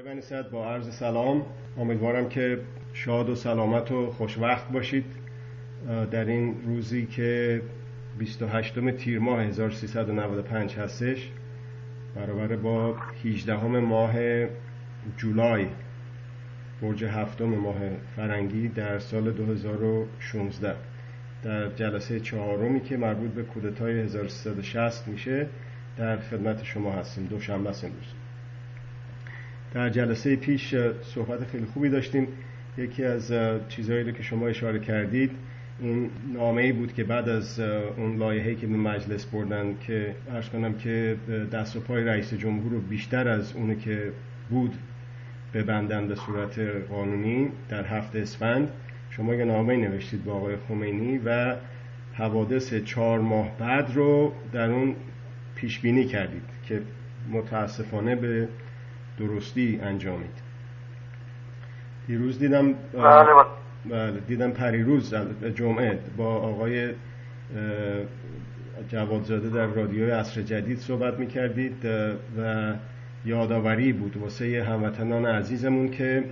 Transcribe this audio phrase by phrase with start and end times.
[0.00, 1.42] آقای صد با عرض سلام.
[1.78, 2.60] امیدوارم که
[2.92, 5.04] شاد و سلامت و خوشوقت باشید.
[6.10, 7.62] در این روزی که
[8.18, 11.30] 28 تیر ماه 1395 هستش
[12.16, 14.14] برابر با 18 ماه
[15.16, 15.66] جولای
[16.82, 17.76] برج هفتم ماه
[18.16, 20.76] فرنگی در سال 2016
[21.42, 25.46] در جلسه چهارمی که مربوط به کودتای 1360 میشه
[25.96, 27.26] در خدمت شما هستیم.
[27.26, 28.25] دوشنبه امروز.
[29.76, 32.28] در جلسه پیش صحبت خیلی خوبی داشتیم.
[32.78, 33.32] یکی از
[33.68, 35.30] چیزهایی رو که شما اشاره کردید
[35.80, 37.60] این نامه ای بود که بعد از
[37.96, 41.16] اون لایحه‌ای که به مجلس بردن که ارز کنم که
[41.52, 44.12] دست و پای رئیس جمهور رو بیشتر از اونی که
[44.50, 44.74] بود
[45.54, 46.58] ببندن به صورت
[46.90, 48.68] قانونی در هفته اسفند
[49.10, 51.56] شما یه نامه نوشتید با آقای خمینی و
[52.14, 54.94] حوادث چهار ماه بعد رو در اون
[55.54, 56.80] پیش بینی کردید که
[57.32, 58.48] متاسفانه به
[59.18, 60.46] درستی انجامید
[62.06, 63.44] دیروز دیدم بله
[63.90, 65.14] بله دیدم پریروز
[65.54, 66.92] جمعه با آقای
[68.88, 71.84] جوادزاده در رادیوی عصر جدید صحبت می‌کردید
[72.38, 72.72] و
[73.24, 76.24] یادآوری بود واسه هموطنان عزیزمون که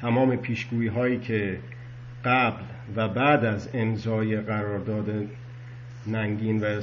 [0.00, 1.58] تمام پیشگویی هایی که
[2.24, 2.62] قبل
[2.96, 5.10] و بعد از امضای قرارداد
[6.06, 6.80] ننگین و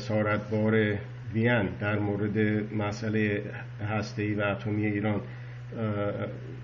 [0.51, 0.97] بار
[1.33, 2.37] وین در مورد
[2.73, 3.43] مسئله
[3.89, 5.21] هسته‌ای و اتمی ایران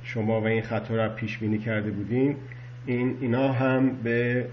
[0.04, 2.36] شما و این خطا را پیش بینی کرده بودیم
[2.86, 4.46] این اینا هم به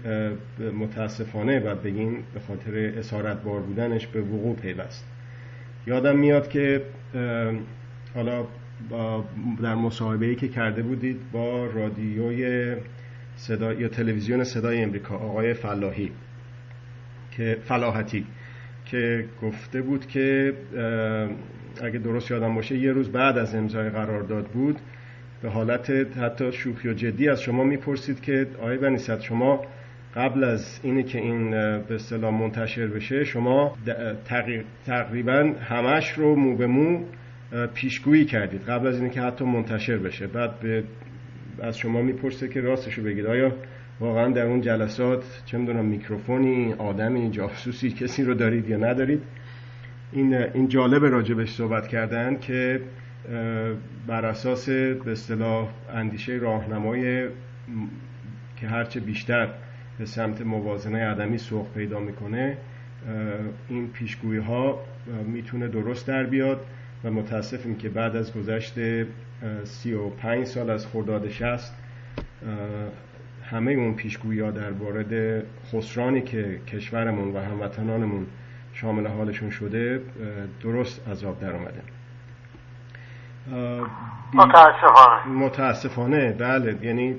[0.79, 5.05] متاسفانه و بگیم به خاطر اسارت بار بودنش به وقوع پیوست.
[5.87, 6.81] یادم میاد که
[8.15, 8.45] حالا
[9.63, 12.75] در مصاحبه که کرده بودید با رادیوی
[13.35, 16.11] صدا یا تلویزیون صدای امریکا آقای فلاحی
[17.31, 18.25] که فلاحتی.
[18.85, 20.53] که گفته بود که
[21.83, 24.79] اگه درست یادم باشه یه روز بعد از امضای قرارداد بود.
[25.41, 29.65] به حالت حتی شوخی و جدی از شما می‌پرسید که آقای بنیست شما
[30.15, 33.77] قبل از اینه که این به اصطلاح منتشر بشه شما
[34.85, 37.05] تقریبا همش رو مو به مو
[37.73, 40.27] پیشگویی کردید قبل از اینه که حتی منتشر بشه.
[40.27, 40.83] بعد به
[41.61, 43.25] از شما می‌پرسه که راستشو بگید.
[43.25, 43.51] آیا
[43.99, 49.21] واقعا در اون جلسات چه می‌دونم میکروفونی آدمی جاسوسی کسی رو دارید یا ندارید
[50.11, 52.81] این این جالب راجبش صحبت کردن که
[54.07, 57.27] بر اساس به اصطلاح اندیشه راهنمای
[58.57, 59.47] که هرچه بیشتر
[59.99, 62.57] به سمت موازنه عدمی سوق پیدا می‌کنه
[63.69, 64.79] این پیشگویی ها
[65.25, 66.65] می‌تونه درست در بیاد
[67.03, 68.73] و متاسفیم که بعد از گذشت
[69.63, 71.75] سی و پنج سال از خرداد شست
[73.49, 78.27] همه اون پیشگویی ها در بارد خسرانی که کشورمون و هموطنانمون
[78.73, 80.01] شامل حالشون شده
[80.63, 81.81] درست عذاب در آمده
[84.33, 85.27] متاسفانه.
[85.27, 86.77] متاسفانه بله.
[86.81, 87.15] یعنی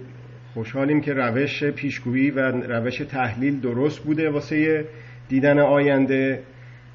[0.54, 4.84] خوشحالیم که روش پیشگویی و روش تحلیل درست بوده واسه
[5.28, 6.43] دیدن آینده.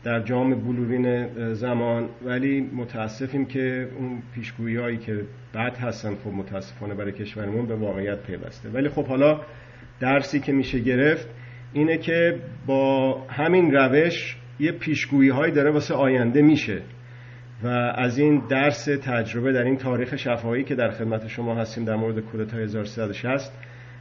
[0.03, 5.21] در جام بلورین زمان ولی متاسفیم که اون پیشگویی هایی که
[5.53, 8.69] بعد هستن خب متاسفانه برای کشورمون به واقعیت پیوسته.
[8.69, 9.41] ولی خب حالا
[9.99, 11.27] درسی که میشه گرفت
[11.73, 16.81] اینه که با همین روش یه پیشگویی هایی داره واسه آینده میشه
[17.63, 21.95] و از این درس تجربه در این تاریخ شفاهی که در خدمت شما هستیم در
[21.95, 23.51] مورد کودتا 1360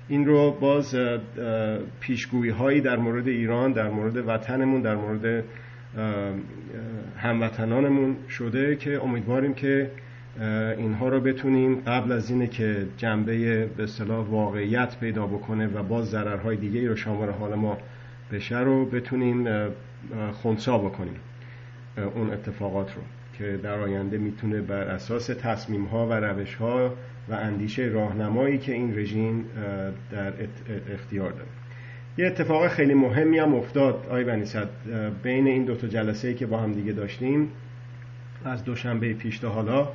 [0.09, 0.97] این رو باز
[2.01, 5.45] پیشگویی هایی در مورد ایران در مورد وطنمون در مورد
[7.17, 9.91] هموطنانمون شده که امیدواریم که
[10.79, 16.11] اینها رو بتونیم قبل از اینه که جنبه به اصطلاح واقعیت پیدا بکنه و باز
[16.11, 17.79] ضررهای دیگه رو شامل حال ما
[18.33, 19.49] بشه رو بتونیم
[20.33, 21.17] خونسا بکنیم
[22.15, 23.03] اون اتفاقات رو
[23.39, 26.93] که در آینده می‌تونه بر اساس تصمیم ها و روش ها
[27.29, 29.45] و اندیشه راهنمایی که این رژیم
[30.13, 30.33] در
[30.95, 31.49] اختیار داره.
[32.19, 34.69] یه اتفاق خیلی مهمی هم افتاد آی بنیست
[35.23, 37.49] بین این دو تا جلسه ای که با هم دیگه داشتیم
[38.45, 39.89] از دوشنبه پیش تا حالا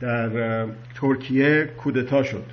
[0.00, 2.44] در ترکیه کودتا شد.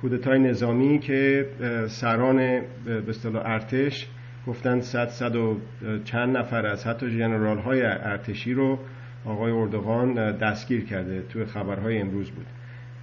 [0.00, 1.46] کودتای نظامی که
[1.88, 2.36] سران
[2.84, 4.08] به اصطلاح ارتش
[4.46, 5.56] گفتن صد صد و
[6.04, 8.78] چند نفر از حتی جنرال های ارتشی رو
[9.24, 12.46] آقای اردوغان دستگیر کرده توی خبرهای امروز بود.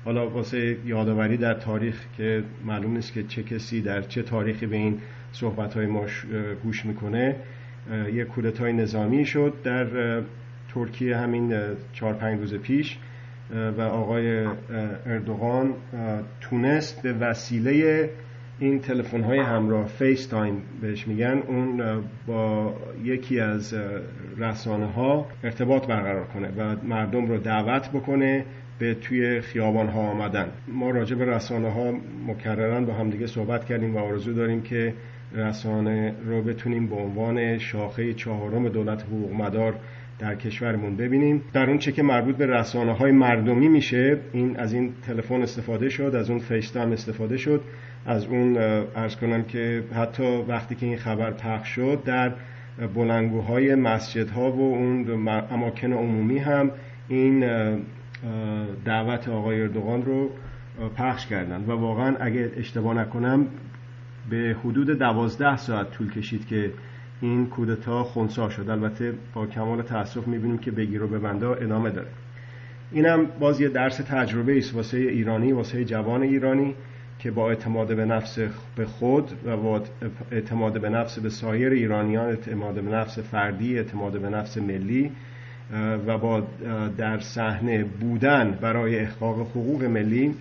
[0.06, 4.76] حالا واسه یادآوری در تاریخ که معلوم نیست که چه کسی در چه تاریخی به
[4.76, 5.00] این
[5.32, 6.06] صحبت های ما
[6.64, 7.36] گوش می‌کنه.
[8.14, 10.22] یک کودتای نظامی شد در
[10.74, 11.60] ترکیه همین
[11.94, 12.98] چهار پنج روز پیش.
[13.78, 14.46] و آقای
[15.06, 15.74] اردوغان
[16.42, 18.10] تونست به وسیله
[18.60, 21.44] این تلفن های همراه FaceTime بهش میگن.
[21.48, 21.82] اون
[22.28, 22.74] با
[23.04, 23.76] یکی از
[24.38, 28.46] رسانه ها ارتباط برقرار کنه و مردم رو دعوت بکنه
[28.80, 30.48] به توی خیابان ها آمدن.
[30.68, 31.94] ما راجع به رسانه ها
[32.28, 34.94] مکررن با همدیگه صحبت کردیم و آرزو داریم که
[35.34, 39.76] رسانه رو بتونیم به عنوان شاخه چهارم دولت حقوق مدار
[40.20, 41.42] در کشورمون ببینیم.
[41.54, 45.90] در اون چه که مربوط به رسانه های مردمی میشه این از این تلفن استفاده
[45.90, 47.62] شد از اون فیستایم استفاده شد
[48.06, 48.58] از اون
[48.96, 52.32] ارز کنم که حتی وقتی که این خبر پخش شد در
[52.96, 56.72] بلنگوهای مسجدها و اون اماکن عمومی هم
[57.08, 57.46] این
[58.86, 60.30] دعوت آقای اردوغان رو
[60.98, 61.64] پخش کردن.
[61.68, 63.48] و واقعا اگه اشتباه نکنم
[64.30, 66.72] به حدود دوازده ساعت طول کشید که
[67.22, 68.70] این کودتا خونسا شد.
[68.70, 72.08] البته با کمال تاسف می‌بینیم که بگیر و ببنده ادامه داره.
[72.92, 76.76] اینم باز یه درس تجربه است واسه ایرانی واسه جوان ایرانی
[77.20, 78.40] که با اعتماد به نفس
[78.76, 79.84] به خود و با
[80.32, 85.12] اعتماد به نفس به سایر ایرانیان اعتماد به نفس فردی اعتماد به نفس ملی
[86.08, 86.44] و با
[86.98, 90.36] در صحنه بودن برای احقاق حقوق ملی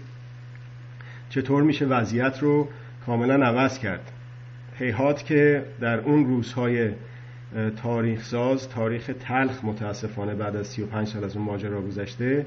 [1.31, 2.69] چطور میشه وضعیت رو
[3.09, 4.11] کاملا عوض کرد.
[4.79, 6.91] هیهات که در اون روزهای
[7.83, 12.47] تاریخ ساز تاریخ تلخ متاسفانه بعد از 35 سال از اون ماجرا گذشته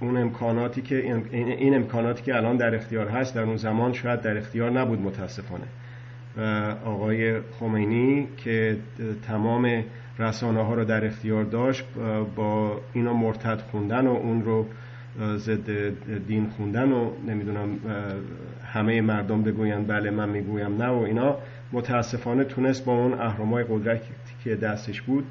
[0.00, 4.36] اون امکاناتی که این امکاناتی که الان در اختیار هست در اون زمان شاید در
[4.38, 5.66] اختیار نبود متاسفانه.
[6.36, 6.40] و
[6.84, 8.76] آقای خمینی که
[9.26, 9.84] تمام
[10.18, 11.84] رسانه ها رو در اختیار داشت
[12.36, 14.66] با اینا مرتد خوندن و اون رو
[15.36, 15.70] ضد
[16.26, 17.78] دین خوندن و نمی‌دونم
[18.76, 20.82] همه مردم بگوین بله من می‌گویم.
[20.82, 21.36] نه و اینا
[21.72, 24.08] متاسفانه تونست با اون اهرمای قدرتی
[24.44, 25.24] که دستش بود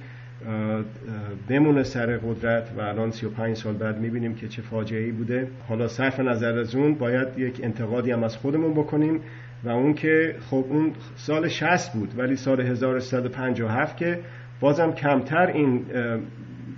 [1.50, 5.48] بمونه سر قدرت و الان 35 سال بعد می‌بینیم که چه فاجعه ای بوده.
[5.70, 9.22] حالا صرف نظر از اون باید یک انتقادی هم از خودمون بکنیم
[9.64, 14.20] و اون که خب اون سال 60 بود ولی سال 1357 که
[14.60, 15.86] بازم کمتر این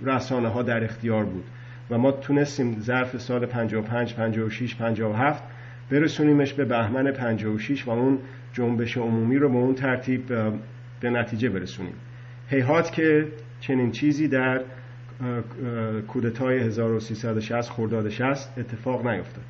[0.02, 1.44] رسانه ها در اختیار بود.
[1.90, 5.42] و ما تونستیم ظرف سال 55 56 57
[5.90, 8.18] برسونیمش به بهمن 56 و اون
[8.52, 10.26] جنبش عمومی رو به اون ترتیب
[11.00, 11.94] به نتیجه برسونیم.
[12.48, 13.26] هیهات که
[13.60, 14.60] چنین چیزی در
[16.08, 19.44] کودتای 1360 خرداد 60 اتفاق نیفتاد.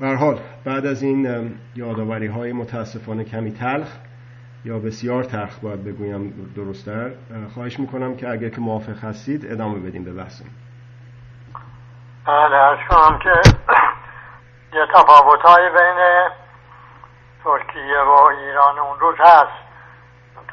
[0.00, 3.88] حال بعد از این یادآوری های متاسفانه کمی تلخ
[4.64, 7.10] یا بسیار تلخ باید بگویم درستتر
[7.54, 10.44] خواهش می‌کنم که اگر که موافق هستید ادامه بدیم به بحثم
[12.26, 13.30] بله کنم که
[14.72, 16.30] یه تفاوت های بین
[17.44, 19.66] ترکیه و ایران اون روز هست.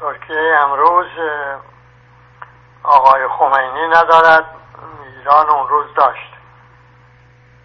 [0.00, 1.06] ترکیه امروز
[2.82, 4.44] آقای خمینی ندارد.
[5.18, 6.32] ایران اون روز داشت.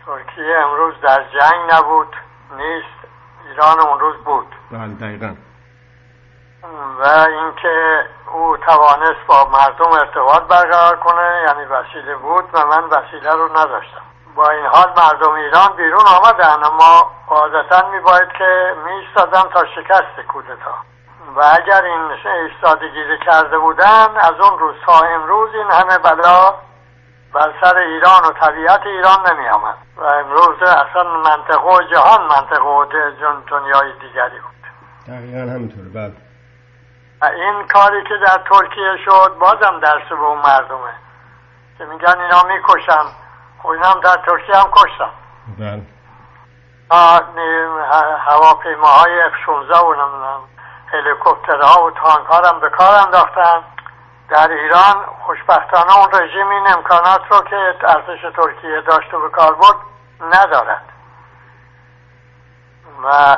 [0.06, 2.16] ترکیه امروز در جنگ نبود
[2.52, 3.08] نیست.
[3.46, 4.56] ایران اون روز بود.
[4.72, 5.36] بله دقیقا.
[7.00, 13.32] و اینکه او توانست با مردم ارتباط برقرار کنه یعنی وسیله بود و من وسیله
[13.32, 14.02] رو نداشتم.
[14.40, 20.76] با این حال مردم ایران بیرون آمدن اما قاعدتا میباید که میستادن تا شکست کودتا.
[21.36, 26.54] و اگر این ایستادگی کرده بودن از اون روز تا امروز این همه بلا
[27.34, 32.70] بر سر ایران و طبیعت ایران نمی آمد و امروز اصلا منطقه و جهان منطقه
[32.70, 32.86] و
[33.50, 34.68] دنیای دیگری بود.
[35.08, 35.90] دقیقا همینطوره.
[35.90, 36.14] بعد
[37.36, 40.94] این کاری که در ترکیه شد بازم درس به اون مردمه.
[41.78, 43.29] که میگن اینا می‌کشن.
[43.64, 45.10] خب اینا هم در ترکیه هم کشتن
[45.60, 45.82] بله.
[48.18, 50.42] هواپیماهای اف 16 و نمی‌دونم
[50.94, 53.64] هلیکوپترها و تانک ها هم به کار انداختن.
[54.30, 59.56] در ایران خوشبختانه اون رژیم این امکانات رو که ارتش ترکیه داشت و به کار
[59.56, 59.76] برد
[60.22, 60.86] ندارد.
[63.04, 63.38] و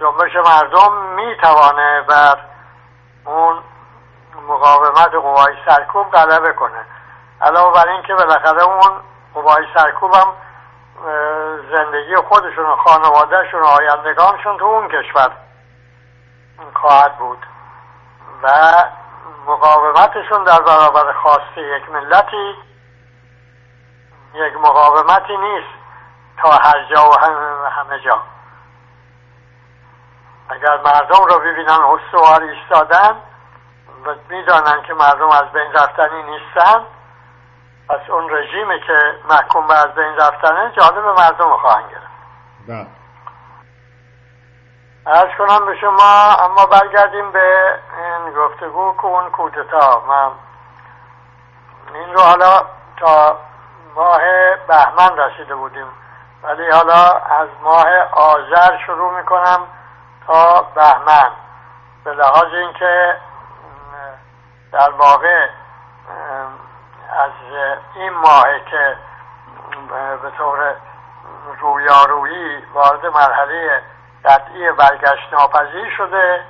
[0.00, 2.38] جنبش مردم می‌توانه بر
[3.24, 3.56] اون
[4.48, 6.84] مقاومت قوای سرکوب غلبه کنه.
[7.40, 8.92] علاوه بر اینکه بالاخره اون
[9.42, 10.32] قوای سرکوب هم
[11.72, 15.32] زندگی خودشون و خانوادهشون و آیندگانشون تو اون کشور
[16.74, 17.46] خواهد بود.
[18.42, 18.48] و
[19.46, 22.54] مقاومتشون در برابر خواسته یک ملتی
[24.34, 25.78] یک مقاومتی نیست
[26.42, 27.18] تا هر جا و
[27.68, 28.22] همه جا.
[30.48, 33.16] اگر مردم رو ببینن استوار ایستادن
[34.04, 36.84] و می‌دانن که مردم از بین رفتنی نیستن
[37.88, 42.08] پس اون رژیمی که محکوم به از بین رفتنه جالب مردم خواهند گرفت.
[42.68, 42.86] بله.
[45.06, 50.02] ارز کنم به شما اما برگردیم به این گفتگو که اون کودتا.
[50.08, 50.30] من
[51.94, 52.62] این رو حالا
[52.96, 53.36] تا
[53.94, 54.20] ماه
[54.68, 55.86] بهمن رسیده بودیم.
[56.42, 59.60] ولی حالا از ماه آذر شروع می‌کنم
[60.26, 61.30] تا بهمن.
[62.04, 63.16] به لحاظ اینکه
[64.72, 65.48] در واقع
[67.18, 67.30] از
[67.94, 68.96] این ماه که
[70.22, 70.74] به طور
[71.60, 73.82] رویارویی وارد مرحله
[74.24, 76.44] قطعی برگشت ناپذیر شده.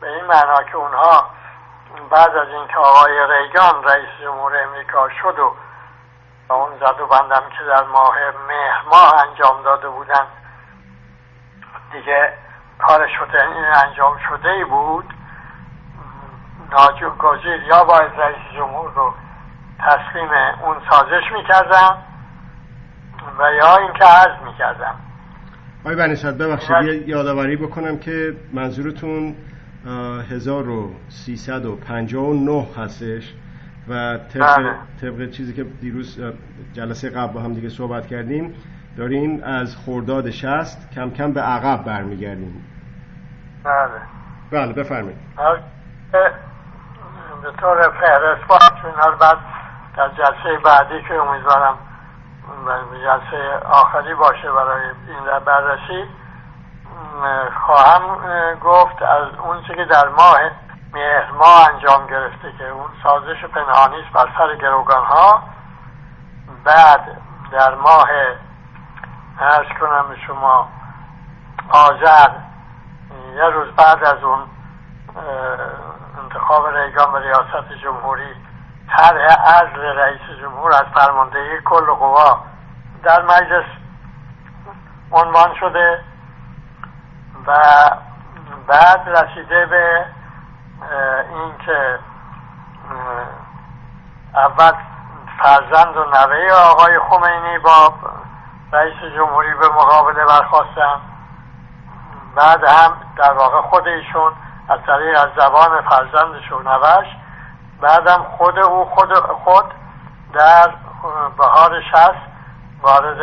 [0.00, 1.30] به این معنا که اونها
[2.10, 7.64] بعد از اینکه آقای ریگان رئیس جمهور امریکا شد و اون زد و بندم که
[7.64, 8.16] در ماه
[8.48, 10.26] مهر ماه انجام داده بودن
[11.92, 12.32] دیگه
[12.78, 13.42] کار شده
[13.84, 15.14] انجام شده ای بود
[16.70, 19.14] ناجور یا باید رئیس جمهور رو
[19.78, 20.28] تسلیم
[20.64, 21.98] اون سازش می‌کردم
[23.38, 24.94] و یا اینکه عرض می‌کردم.
[25.84, 29.34] آقای بنیصد ببخشید یادآوری بکنم که منظورتون
[30.30, 33.34] 1359 هستش
[33.88, 34.74] و طبق, بله.
[35.00, 36.20] طبق چیزی که دیروز
[36.72, 38.54] جلسه قبل با هم دیگه صحبت کردیم
[38.96, 42.64] داریم از خورداد شست کم کم به عقب برمیگردیم.
[43.64, 44.00] بله.
[44.50, 45.18] بله بفرمایید.
[47.42, 49.36] به طور فهرست باید چون بعد
[49.98, 51.78] در جلسه بعدی که امیدوارم
[53.02, 56.08] جلسه آخری باشه برای این بررسی
[57.66, 58.18] خواهم
[58.54, 60.38] گفت از اون که در ماه
[60.92, 65.42] مهر ماه انجام گرفته که اون سازش پنهانی است بر سر گروگان ها
[66.64, 67.18] بعد
[67.52, 68.08] در ماه
[69.40, 70.68] ارز کنم شما
[71.70, 72.30] آذر
[73.34, 74.40] یه روز بعد از اون
[76.22, 78.47] انتخاب ریگان به ریاست جمهوری
[78.96, 82.38] طرح عزل رئیس جمهور از فرماندهی کل قوا
[83.02, 83.64] در مجلس
[85.12, 86.00] عنوان شده
[87.46, 87.54] و
[88.66, 90.04] بعد رسیده به
[91.30, 91.98] اینکه
[94.34, 94.72] اول
[95.42, 97.94] فرزند و نوه آقای خمینی با
[98.72, 101.00] رئیس جمهوری به مقابله برخواستن
[102.36, 104.32] بعد هم در واقع خود ایشون
[104.68, 107.06] از طریق از زبان فرزندش و نوش
[107.80, 109.64] بعدم خود او خود خود
[110.32, 110.70] در
[111.38, 112.28] بهار شست
[112.82, 113.18] وارد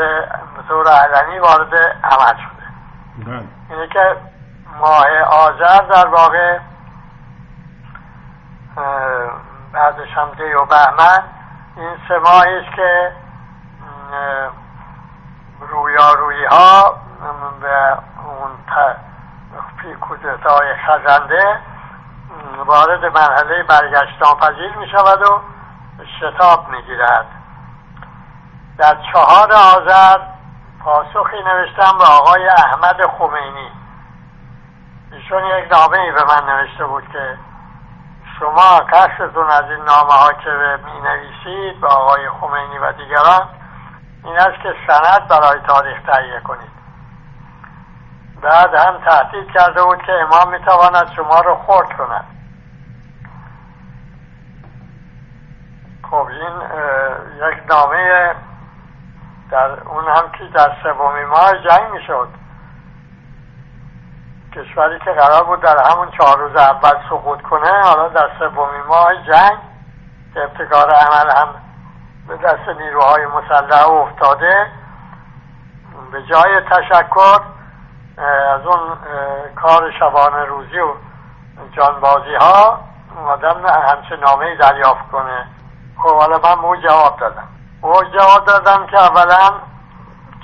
[0.55, 2.65] به طور علنی وارد عمل شده
[3.25, 3.43] بله.
[3.69, 4.17] اینه که
[4.79, 6.59] ماه آذر در واقع
[9.73, 11.23] بعدش هم دی و بهمن
[11.77, 13.11] این سه ماهی است که
[15.59, 16.99] رویارویی ها
[17.61, 18.51] به اون
[20.01, 21.59] کودتای خزنده
[22.65, 25.41] وارد مرحله برگشت ناپذیر می شود و
[26.19, 27.25] شتاب می گیرد.
[28.77, 30.19] در چهار آذر
[30.83, 33.71] پاسخی نوشتم به آقای احمد خمینی.
[35.11, 37.37] ایشون یک نامه ای به من نوشته بود که
[38.39, 43.49] شما قصدتون از این نامه ها که می نویسید به آقای خمینی و دیگران
[44.23, 46.75] این است که سند برای تاریخ تهیه کنید.
[48.41, 52.34] بعد هم تهدید کرده بود که امام می‌تواند شما رو خورد کند.
[56.11, 56.61] خب این
[57.49, 58.35] یک نامه
[59.51, 62.27] در اون هم که در سومی ماه جنگ می‌شد.
[64.55, 69.11] کشوری که قرار بود در همون چهار روز اول سقوط کنه حالا در سومی ماه
[69.27, 69.57] جنگ
[70.33, 71.47] که ابتکار عمل هم
[72.27, 74.67] به دست نیروهای مسلح افتاده
[76.11, 77.39] به جای تشکر
[78.53, 78.97] از اون
[79.55, 80.93] کار شبانه روزی و
[81.71, 82.79] جانبازی ها
[83.27, 85.47] آدم همچه نامه دریافت کنه.
[85.97, 87.47] خب حالا من او جواب دادم.
[87.81, 89.59] او جواب دادم که اولا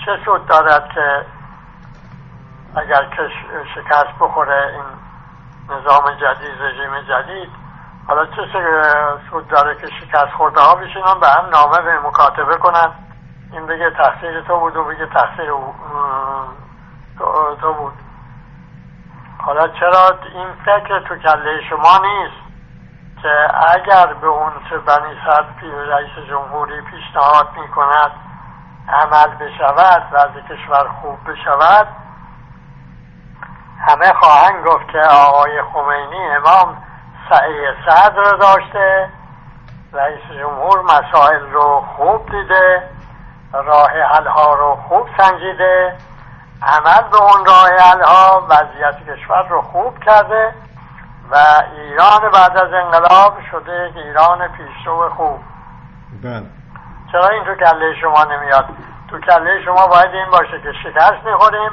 [0.05, 1.25] چه سود دارد که
[2.75, 3.29] اگر که
[3.75, 4.83] شکست بخوره این
[5.77, 7.49] نظام جدید رژیم جدید
[8.07, 8.41] حالا چه
[9.29, 12.91] سود داره که شکست خورده ها بشینن به هم نامه به مکاتبه کنن.
[13.51, 15.51] این بگه تقصیر تو بود و بگه تقصیر
[17.17, 17.93] تو, تو بود.
[19.37, 22.40] حالا چرا این فکر تو کله شما نیست؟
[23.21, 25.45] که اگر به اون چه بنی صد
[25.89, 28.11] رئیس جمهوری پیشنهاد می کند
[28.89, 31.87] عمل بشود و از کشور خوب بشود
[33.87, 36.77] همه خواهند گفت که آقای خمینی امام
[37.29, 39.09] سعی صدر داشته
[39.93, 42.89] رئیس جمهور مسائل رو خوب دیده
[43.53, 45.97] راه حل ها رو خوب سنجیده
[46.63, 50.53] عمل به اون راه حل ها وضعیت کشور رو خوب کرده.
[51.31, 51.35] و
[51.77, 55.39] ایران بعد از انقلاب شده یک ایران پیشرو خوب.
[56.23, 56.43] بله.
[57.11, 58.65] چرا این تو کله شما نمیاد؟
[59.09, 61.71] تو کله شما باید این باشه که شکست می‌خوریم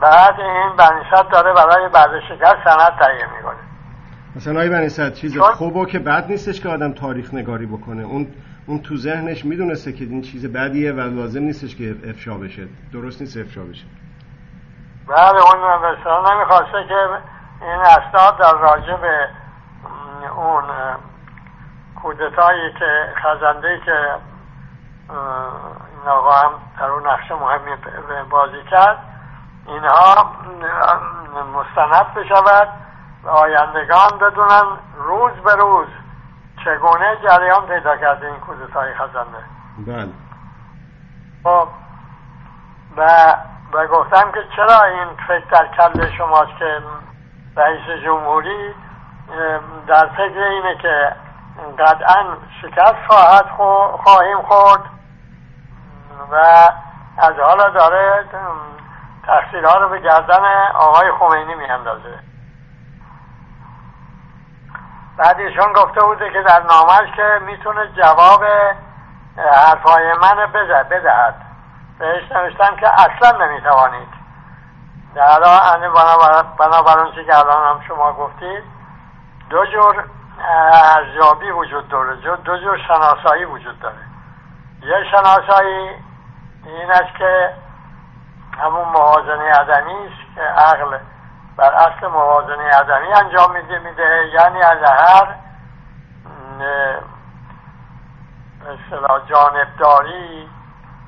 [0.00, 3.56] بعد این بنیست داره برای بعد شکست سند تهیه می‌کنه.
[4.36, 8.02] مثلا آقای بنیست چیز خوبه که بد نیستش که آدم تاریخ نگاری بکنه.
[8.02, 8.26] اون
[8.66, 12.68] اون تو ذهنش می‌دونسته که این چیز بدیه و لازم نیستش که افشا بشه.
[12.92, 13.84] درست نیست افشا بشه.
[15.08, 15.58] بله اون
[15.92, 16.94] مثلا نمی‌خواسته که
[17.64, 19.28] این اسناد در راجع به
[20.36, 20.64] اون
[22.02, 24.14] کودتایی که خزنده که
[25.08, 27.76] این آقا هم در اون نقش مهمی
[28.30, 28.98] بازی کرد
[29.66, 30.32] اینها
[31.54, 32.68] مستند بشود
[33.24, 34.64] و آیندگان بدونن
[34.96, 35.88] روز به روز
[36.64, 39.44] چگونه جریان پیدا کرده این کودتای خزنده.
[39.86, 40.12] بله.
[41.44, 41.68] خب
[42.96, 43.34] و
[43.72, 46.82] و گفتم که چرا این فکر در کل شماست که
[47.56, 48.74] رئیس جمهوری
[49.86, 51.12] در فکر اینه که
[51.78, 52.24] قطعا
[52.62, 53.46] شکست خواهد
[54.04, 54.80] خواهیم خورد
[56.30, 56.36] و
[57.18, 58.24] از حالا داره
[59.26, 60.44] تقصیرها رو به گردن
[60.74, 62.18] آقای خمینی میاندازه.
[65.16, 68.44] بعد ایشون گفته بوده که در نامش که می‌تونه جواب
[69.36, 70.46] حرفهای من
[70.90, 71.34] بدهد.
[71.98, 74.23] بهش نوشتم که اصلا نمی‌توانید.
[75.14, 75.40] در
[76.58, 78.64] بنابر اون که الان هم شما گفتید
[79.50, 80.04] دو جور
[80.72, 82.16] ارزیابی وجود داره.
[82.16, 83.96] دو جور شناسایی وجود داره.
[84.82, 85.88] یه شناسایی
[86.66, 87.54] این است که
[88.58, 90.98] همون موازنه عدمی است که عقل
[91.56, 94.30] بر اصل موازنه عدمی انجام میده میده.
[94.34, 95.34] یعنی از هر
[98.66, 100.48] اصطلاح جانبداری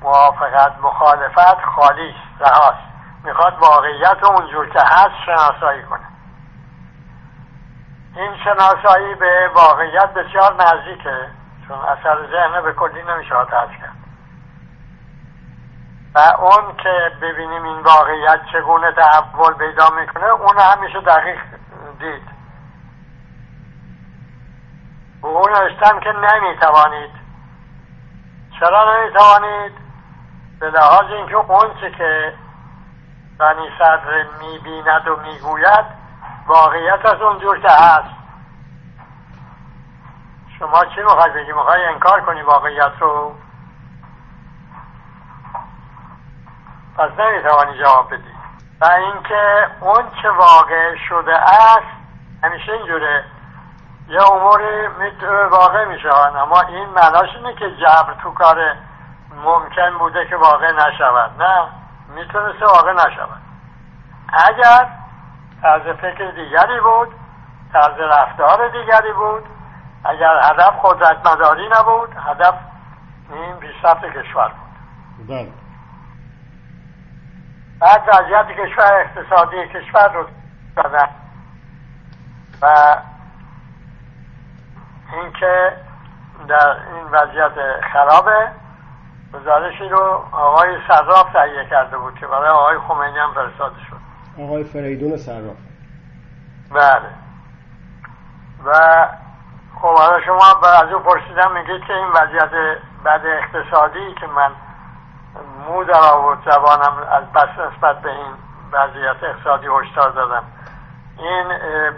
[0.01, 6.07] موافقت مخالفت خالی رهاست می‌خواد واقعیت اونجور که هست شناسایی کنه.
[8.15, 11.27] این شناسایی به واقعیت بسیار نزدیکه
[11.67, 13.97] چون اثر ذهن به کلی نمیشه آتش کرد.
[16.15, 21.39] و اون که ببینیم این واقعیت چگونه تحول پیدا می‌کنه اون همیشه دقیق
[21.99, 22.27] دید.
[25.21, 27.11] و اون نوشتم که نمی‌توانید.
[28.59, 29.71] چرا نمی‌توانید؟
[30.59, 32.33] به لحاظ اینکه اون که
[33.39, 35.85] بنی صدر می‌بیند و می‌گوید
[36.47, 38.15] واقعیت از اونجور که هست.
[40.59, 43.35] شما چی می‌خوای بگی؟ می‌خوای انکار کنی واقعیت رو؟
[46.97, 48.37] پس نمی‌توانی جواب بدی.
[48.81, 51.87] و اینکه اون چه واقع شده است
[52.43, 53.23] همیشه اینجوره.
[54.07, 54.87] یه اموری
[55.51, 56.09] واقع میشه.
[56.15, 58.75] اما این معناش اینه که جبر تو کار
[59.43, 61.67] ممکن بوده که واقع نشود نه؟
[62.15, 63.41] می‌تونسته واقع نشود.
[64.33, 64.87] اگر
[65.61, 67.15] طرز فکر دیگری بود
[67.73, 69.43] طرز رفتار دیگری بود
[70.05, 72.53] اگر هدف قدرت مداری نبود هدف
[73.33, 75.27] این پیشرفت کشور بود.
[75.27, 75.53] بله.
[77.79, 80.27] بعد وضعیت کشور اقتصادی کشور رو
[80.75, 81.09] دادن
[82.61, 82.95] و
[85.13, 85.77] اینکه
[86.47, 88.51] در این وضعیت خرابه.
[89.33, 93.97] گزارشی رو آقای صراف تهیه کرده بود که برای آقای خمینی هم فرستاده شد.
[94.41, 95.57] آقای فریدون صراف.
[96.71, 97.09] بله.
[98.65, 98.71] و
[99.81, 102.51] خب حالا شما از او پرسیدم میگید که این وضعیت
[103.05, 104.51] بد اقتصادی که من
[105.67, 108.33] مو در آورد زبانم از بس نسبت به این
[108.71, 110.43] وضعیت اقتصادی هشدار دادم.
[111.17, 111.47] این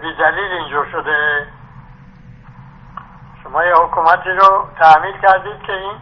[0.02, 1.48] بیدلیل اینجور شده.
[3.44, 5.96] شما یه حکومتی رو تعمیل کردید که این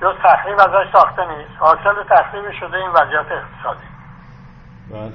[0.00, 1.50] جز تخریب ازش ساخته نیست.
[1.60, 3.86] حاصل تخریب شده این وضعیت اقتصادی.
[4.90, 5.12] بله.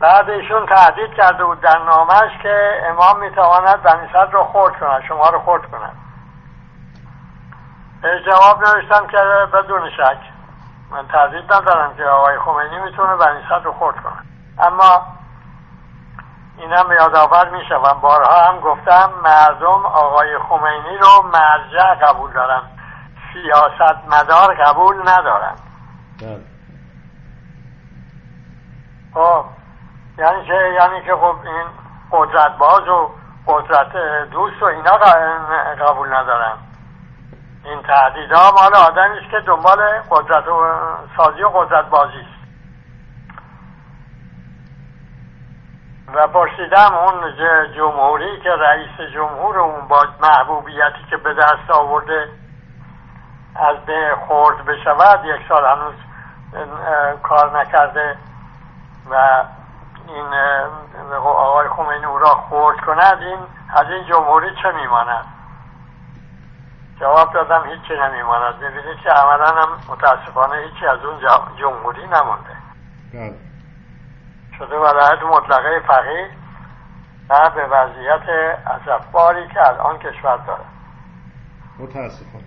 [0.00, 5.28] بعد ایشون تهدید کرده بود در نامش که امام می‌تواند بنی رو خورد کند شما
[5.28, 5.96] رو خورد کند.
[8.26, 9.16] جواب نوشتم که
[9.52, 10.18] بدون شک.
[10.90, 14.26] من تهدید ندارم که آقای خمینی می‌تونه بنی رو خورد کند.
[14.58, 15.06] اما
[16.58, 18.00] اینم یادآور می‌شوم.
[18.00, 22.62] بارها هم گفتم مردم آقای خمینی رو مرجع قبول دارن
[23.42, 25.56] سیاست مدار قبول ندارن.
[26.20, 26.40] بله.
[29.14, 29.44] خب
[30.18, 31.66] یعنی که یعنی که خب این
[32.12, 33.10] قدرت باز و
[33.46, 33.92] قدرت
[34.30, 34.96] دوست و اینا
[35.80, 36.56] قبول ندارن.
[37.64, 37.82] این
[38.30, 39.78] ها مال آدمی است که دنبال
[40.10, 40.74] قدرت و
[41.16, 42.36] سازی و قدرت بازی است.
[46.14, 47.36] و پرسیدم اون
[47.76, 52.28] جمهوری که رئیس جمهور اون با محبوبیتی که به دست آورده
[53.58, 55.94] از به خورد بشود یک سال هنوز
[57.22, 58.16] کار نکرده
[59.10, 59.44] و
[60.08, 60.26] این
[61.24, 63.22] آقای خمینی او را خورد کند.
[63.22, 63.38] این
[63.76, 65.24] از این جمهوری چه میماند؟
[67.00, 68.60] جواب دادم هیچی نمیماند.
[68.60, 71.20] ببینید که عملا هم متاسفانه هیچی از اون
[71.56, 72.56] جمهوری نمونده.
[73.14, 73.34] بله.
[74.58, 76.30] شده ولایت مطلقه فقیه
[77.28, 80.64] و به وضعیت ازفباری که الان کشور داره.
[81.78, 82.44] متاسفانه.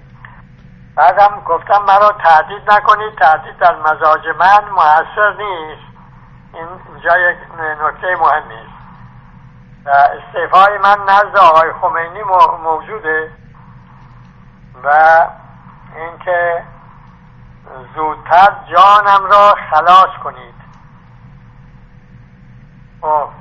[1.00, 5.82] بعدم گفتم مرا تهدید نکنید تهدید در مزاج من موثر نیست.
[6.54, 6.68] این
[7.04, 7.38] یک
[7.82, 8.80] نکته مهمی است.
[9.88, 12.24] استعفای من نزد آقای خمینی
[12.64, 13.32] موجوده
[14.84, 14.90] و
[15.96, 16.64] اینکه
[17.96, 20.56] زودتر جانم را خلاص کنید.
[23.02, 23.39] خب.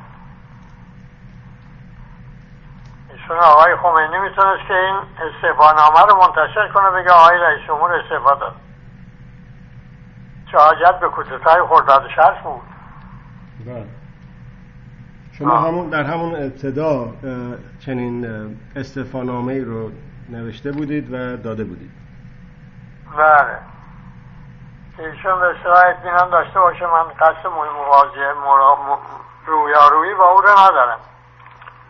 [3.29, 4.97] ایشون آقای خمینی می‌تونست که این
[5.77, 8.55] نامه رو منتشر کنه بگه آقای رئیس جمهور استعفا داد.
[10.53, 12.63] چه حاجت به کودتای خرداد شرف بود.
[13.67, 13.87] بله.
[15.39, 17.09] شما همون در همون ابتدا
[17.87, 18.27] چنین
[18.77, 19.91] استفانامه رو
[20.29, 21.91] نوشته بودید و داده بودید.
[23.17, 23.59] بله.
[24.99, 28.35] ایشون به اصطلاح اطمینان داشته باشه من قصد مواجهه
[29.47, 30.99] رویارویی با او رو ندارم.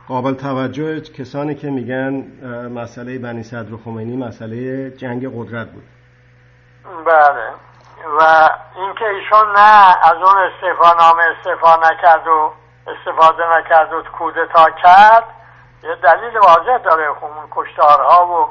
[0.08, 2.12] قابل توجه کسانی که میگن
[2.74, 5.84] مسئله بنی صدر خمینی مسئله جنگ قدرت بود.
[7.04, 7.52] بله.
[8.18, 12.52] و اینکه ایشون نه از اون استعفا نامه استعفا نکرد و
[12.86, 15.24] استفاده نکرد و کودتا کرد
[15.82, 17.12] یه دلیل واضح داره.
[17.14, 18.48] خب اون کشتارها و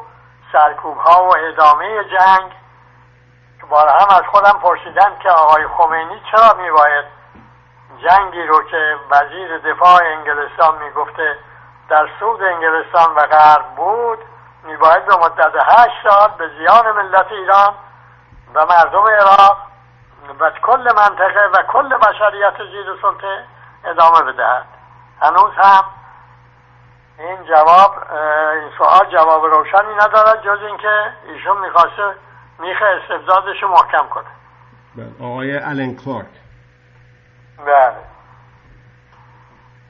[0.52, 2.52] سرکوبها و ادامه جنگ.
[3.62, 7.06] که بار هم از خودم پرسیدم که آقای خمینی چرا میباید
[8.04, 11.36] جنگی رو که وزیر دفاع انگلستان می‌گفته
[11.90, 14.20] در سود انگلستان و غرب بود
[14.64, 17.74] میباید به مدت هشت سال به زیان ملت ایران
[18.54, 19.58] و مردم عراق
[20.40, 23.44] و کل منطقه و کل بشریت زیر سلطه
[23.86, 24.66] ادامه بدهد.
[25.22, 25.84] هنوز هم
[27.20, 27.96] این جواب
[28.54, 32.16] این سوال جواب روشنی ندارد جز اینکه ایشون می‌خواسته
[32.60, 34.26] میخه استبدادش محکم کنه.
[34.96, 36.26] بله، آقای الن کلارک.
[37.66, 37.94] بله.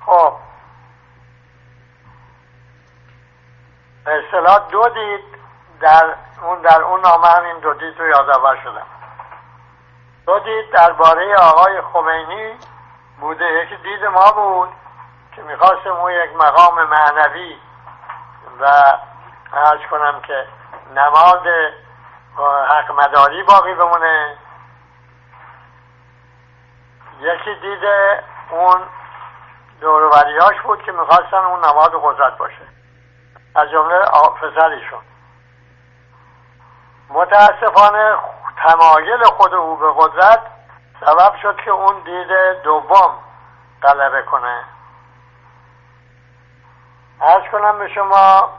[0.05, 0.33] خب.
[4.08, 5.24] اصطلاح دو دید
[5.80, 8.88] در اون در اون نامه هم این دو دید رو یادآور شدم.
[10.26, 12.60] دو دید درباره آقای خمینی
[13.20, 13.46] بوده.
[13.46, 14.70] یکی دید ما بود
[15.36, 17.58] که می‌خواستم اون یک مقام معنوی
[18.60, 18.65] و
[19.54, 20.48] ارز کنم که
[20.96, 21.48] نماد
[22.70, 24.38] حق مداری باقی بمونه.
[27.20, 27.84] یکی دید
[28.50, 28.82] اون
[29.82, 32.77] دوروریاش بود که می‌خواستن اون نماد قدرت باشه.
[33.58, 34.00] از جمله
[34.41, 35.00] پسرشون
[37.10, 38.15] متاسفانه
[38.63, 40.41] تمایل خود او به قدرت
[41.00, 43.12] سبب شد که اون دید دوم
[43.84, 44.63] غلبه کنه.
[47.22, 48.50] ارز کنم به شما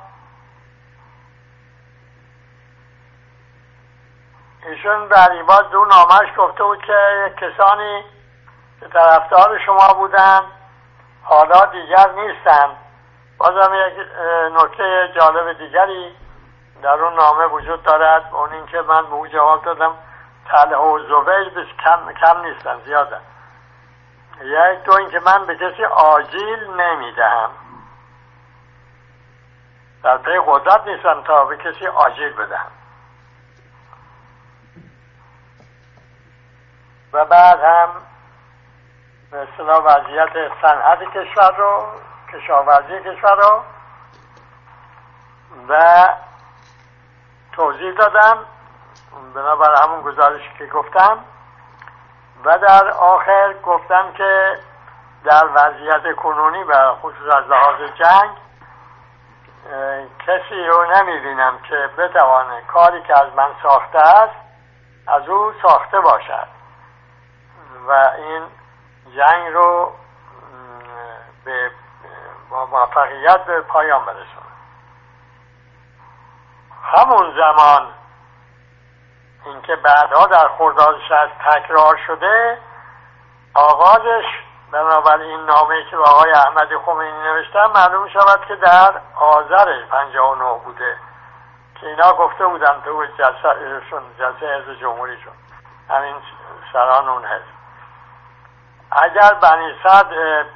[4.66, 8.04] ایشون ایباد دو نامش گفته بود که کسانی
[8.80, 10.40] که طرفدار شما بودن
[11.22, 12.87] حالا دیگر نیستن.
[13.38, 14.06] بازم یک
[14.52, 16.16] نکته جالب دیگری
[16.82, 18.34] در اون نامه وجود دارد.
[18.34, 19.94] اون اینکه من به او جواب دادم
[20.48, 23.20] تله و زبیر بس کم, کم نیستن زیادن.
[24.42, 27.50] یک دو اینکه من به کسی آجیل نمی‌دهم.
[30.02, 32.70] در پی قدرت نیستم تا به کسی آجیل بدهم.
[37.12, 37.88] و بعد هم
[39.30, 41.86] به وضعیت صنعت کشور رو
[42.32, 43.62] کشاورزی کشور رو
[45.68, 46.06] و
[47.52, 48.38] توضیح دادم
[49.34, 51.18] بنابر همون گزارشی که گفتم.
[52.44, 54.58] و در آخر گفتم که
[55.24, 58.30] در وضعیت کنونی و خصوص از لحاظ جنگ
[60.26, 64.34] کسی رو نمی‌بینم که بتوانه کاری که از من ساخته است
[65.06, 66.48] از او ساخته باشد.
[67.88, 68.42] و این
[69.16, 69.92] جنگ رو
[71.44, 71.70] به
[72.50, 74.48] با موفقیت به پایان برسونه
[76.82, 77.88] همون زمان
[79.44, 82.58] اینکه بعدها در خرداد از تکرار شده
[83.54, 84.24] آغازش
[84.72, 90.96] بنابراین نامه که آقای احمد خمینی نوشتن معلوم شود که در آذر 59 بوده
[91.80, 93.82] که اینا گفته بودن تو جلسه
[94.18, 95.32] جلسه حزب جمهوری شد.
[95.88, 96.14] همین
[96.72, 97.57] سران اون حزب.
[98.90, 100.08] اگر بنی صد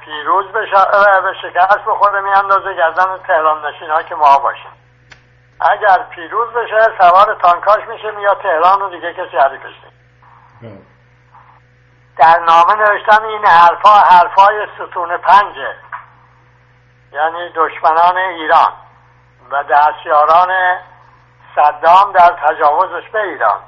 [0.05, 0.77] پیروز بشه
[1.21, 4.71] به شکست بخوره میاندازه گردن تهران نشین ها که ما باشیم.
[5.61, 9.73] اگر پیروز بشه سوار تانکاش میشه میاد تهران و دیگه کسی حریفش
[10.61, 10.77] بله.
[12.17, 15.75] در نامه نوشتن این حرفا حرفای ستون پنجه.
[17.11, 18.73] یعنی دشمنان ایران
[19.51, 20.77] و دستیاران
[21.55, 23.59] صدام در تجاوزش به ایران.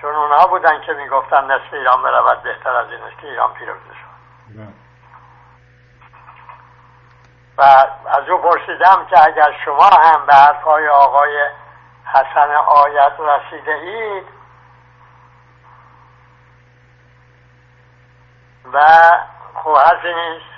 [0.00, 3.80] چون اونها بودن که می‌گفتن نصف ایران برود بهتر از این است که ایران پیروزه
[3.80, 4.10] شد.
[7.58, 7.62] و
[8.06, 11.48] از او پرسیدم که اگر شما هم به حرفهای آقای
[12.04, 14.26] حسن آیت رسیده اید
[18.72, 18.80] و
[19.54, 20.50] خب حرفی نیست.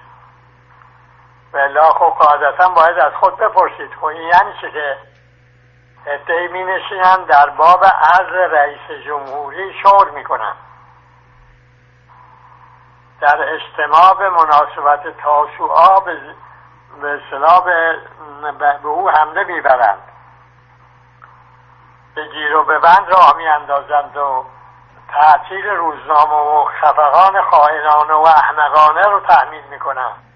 [1.52, 3.94] بلا خب قاعدتا باید از خود بپرسید.
[4.00, 4.96] خب این یعنی چه که
[6.06, 10.54] ادهی می نشینن در باب عرض رئیس جمهوری شور می‌کنن
[13.20, 16.20] در اجتماع به مناسبت تاسوعا به
[17.00, 20.02] به, به او حمله می‌برند.
[22.14, 24.44] به گیر و به بند راه میاندازند و
[25.12, 30.31] تعطیل روزنامه و خفقان خائنانه و احمقانه رو تحمیل می‌کنند.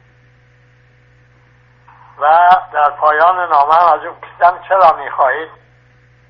[2.19, 5.49] و در پایان نامه از اون پرسیدم چرا می‌خواهید؟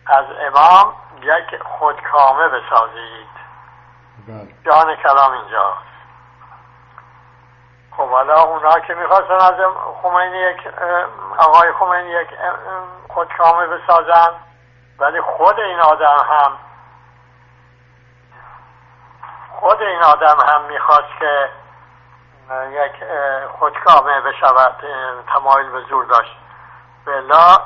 [0.07, 3.29] از امام یک خودکامه بسازید.
[4.29, 4.49] بله.
[4.64, 5.87] جان کلام اینجاست.
[7.96, 9.55] خب حالا اونا که می‌خواستن از
[10.03, 10.68] خمینی یک
[11.38, 12.29] آقای خمینی یک
[13.09, 14.31] خودکامه بسازن
[14.99, 16.53] ولی خود این آدم هم
[19.61, 21.49] خود این آدم هم می‌خواست که
[22.50, 22.92] یک
[23.59, 24.76] خودکامه بشود
[25.35, 26.37] تمایل به زور داشت.
[27.04, 27.62] بلا.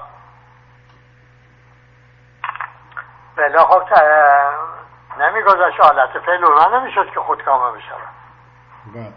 [3.37, 3.83] بلا خب
[5.19, 6.19] نمیگذاشت حالت.
[6.19, 7.99] فعل من نمی‌شد که خودکامه بشود.
[8.95, 9.13] بله.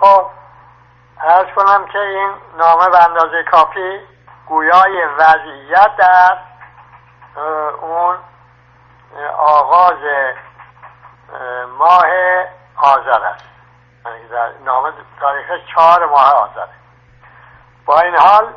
[0.00, 0.26] خب
[1.20, 4.00] ارز کنم که این نامه به اندازه کافی
[4.46, 6.38] گویای وضعیت در
[7.80, 8.16] اون
[9.38, 9.98] آغاز
[11.78, 12.06] ماه
[12.76, 13.55] آذر است.
[14.64, 16.68] نامه تاریخ چهار ماه آذره
[17.86, 18.54] با این حال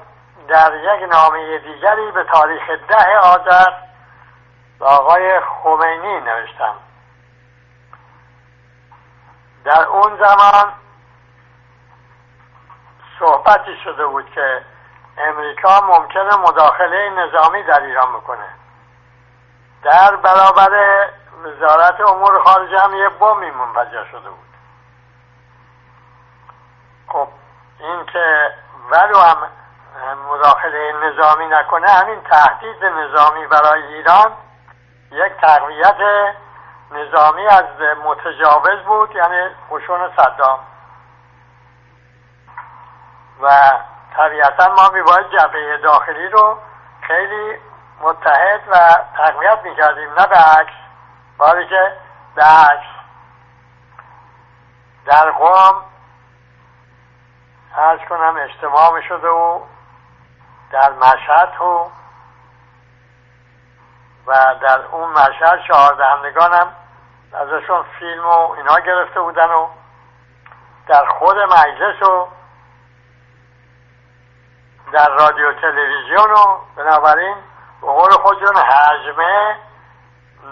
[0.48, 3.72] در یک نامه دیگری به تاریخ ده آذر
[4.80, 6.76] به آقای خمینی نوشتم.
[9.66, 10.74] در اون زمان
[13.20, 14.66] صحبتی شده بود که
[15.18, 18.50] امریکا ممکنه مداخله نظامی در ایران بکنه.
[19.84, 20.70] در برابر
[21.44, 24.49] وزارت امور خارجه هم یه بومی منفجر شده بود.
[27.10, 27.28] خب
[27.80, 28.54] این که
[28.92, 29.38] ولو هم
[30.30, 34.32] مداخله نظامی نکنه همین تهدید نظامی برای ایران
[35.12, 35.98] یک تقویت
[36.92, 37.66] نظامی از
[38.06, 40.60] متجاوز بود یعنی قشون صدام.
[43.42, 43.72] و
[44.16, 46.58] طبیعتا ما میباید جبهه داخلی رو
[47.02, 47.60] خیلی
[48.02, 48.76] متحد و
[49.18, 50.74] تقویت می‌کردیم نه به عکس
[51.38, 51.94] باری که
[52.36, 52.88] به عکس.
[55.06, 55.89] در قوم
[57.78, 59.60] ارز کنم اجتماع می شده و
[60.72, 61.92] در مشهد و
[64.28, 65.60] و در اون مشهد
[66.52, 66.76] هم
[67.34, 69.68] ازشون فیلم و اینا گرفته بودن و
[70.88, 72.28] در خود مجلس و
[74.92, 77.36] در رادیو تلویزیون و بنابراین
[77.82, 79.56] به قول خودشون حجمه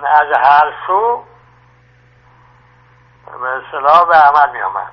[0.04, 1.24] از هر سو
[3.42, 4.92] به اصطلاح به عمل می آمد.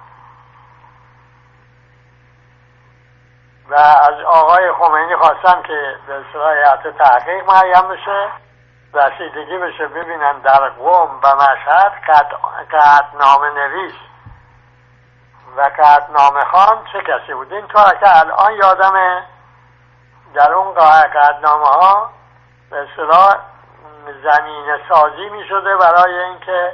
[3.70, 8.28] و از آقای خمینی خواستم که به اصطلاح تحقیق معیم بشه
[8.94, 11.92] رسیدگی بشه ببینن در قوم و مشهد
[12.72, 13.94] قطنامه نویس
[15.56, 19.22] و قطنامه خان چه کسی بود؟ این طور که الان یادمه
[20.34, 20.74] در اون
[21.14, 22.10] قطنامه ها
[22.70, 23.36] به اصطلاح
[24.22, 26.72] زمین سازی می شده برای اینکه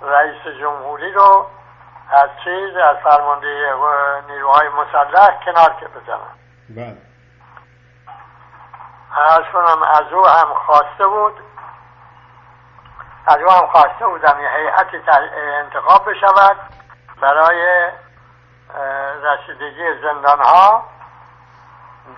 [0.00, 1.46] رئیس جمهوری رو
[2.10, 3.74] از چیز از فرمانده
[4.28, 6.34] نیروهای مسلح کنار که بزنن.
[6.68, 6.96] بله.
[9.52, 11.34] کنم از او هم خواسته بود.
[13.26, 15.02] از او هم خواسته بودم یه هیئتی
[15.64, 16.56] انتخاب بشود
[17.20, 17.90] برای
[19.22, 20.84] رسیدگی زندان ها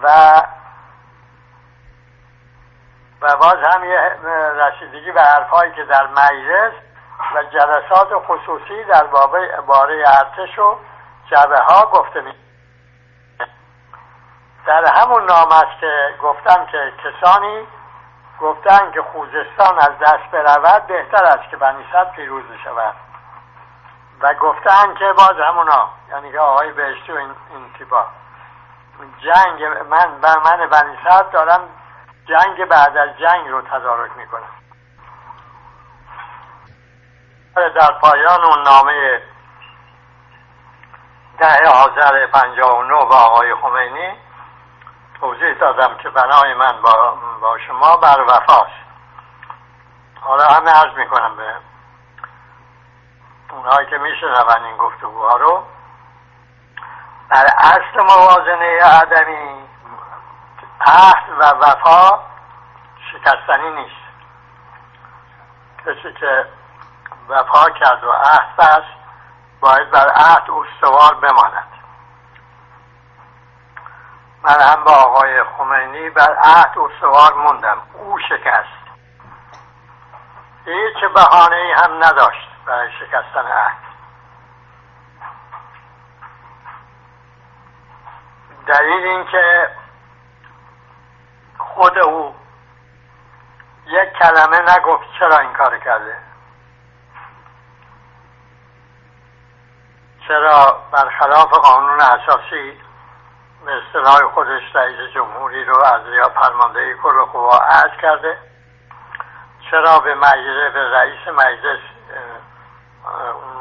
[0.02, 0.08] و
[3.20, 4.16] و باز هم یه
[4.54, 6.72] رسیدگی به حرفهایی که در مجلس
[7.34, 9.04] و جلسات خصوصی در
[9.66, 10.78] باره ارتش و
[11.30, 12.34] جبه ها گفته می
[14.66, 17.66] در همون نام است که گفتم که کسانی
[18.40, 21.84] گفتن که خوزستان از دست برود بهتر است که بنی
[22.16, 22.94] پیروز شود
[24.20, 28.06] و گفتن که باز همونا یعنی که آقای بهشتی و این, این تیبا
[29.18, 30.96] جنگ من من بنی
[31.32, 31.60] دارم
[32.26, 34.59] جنگ بعد از جنگ رو تدارک می‌کنم.
[37.54, 39.22] در پایان اون نامه
[41.38, 44.18] ده آذر پنجاه و نو با آقای خمینی
[45.20, 48.80] توضیح دادم که بنای من با, با شما بر وفاست
[50.20, 51.54] حالا همه عرض می‌کنم به
[53.50, 55.64] اونهایی که میشنون این گفتگوها رو.
[57.28, 59.68] بر اصل موازنه آدمی
[60.80, 62.18] عهد و وفا
[63.12, 64.00] شکستنی نیست.
[65.86, 66.46] کسی که
[67.28, 69.00] وفا کرد و عهد بست.
[69.60, 71.70] باید بر عهد استوار بماند.
[74.42, 77.78] من هم با آقای خمینی بر عهد استوار موندم.
[77.94, 78.80] او شکست.
[80.64, 83.90] هیچ بهانه ای هم نداشت برای شکستن عهد.
[88.66, 89.70] دلیل اینکه
[91.58, 92.34] خود او
[93.86, 96.29] یک کلمه نگفت چرا این کار کرده.
[100.30, 102.80] چرا برخلاف قانون اساسی
[103.66, 108.38] به اصطلاح خودش رئیس جمهوری رو از یا فرمانده کل قوا عرض کرده؟
[109.70, 111.78] چرا به مجلس به رئیس مجلس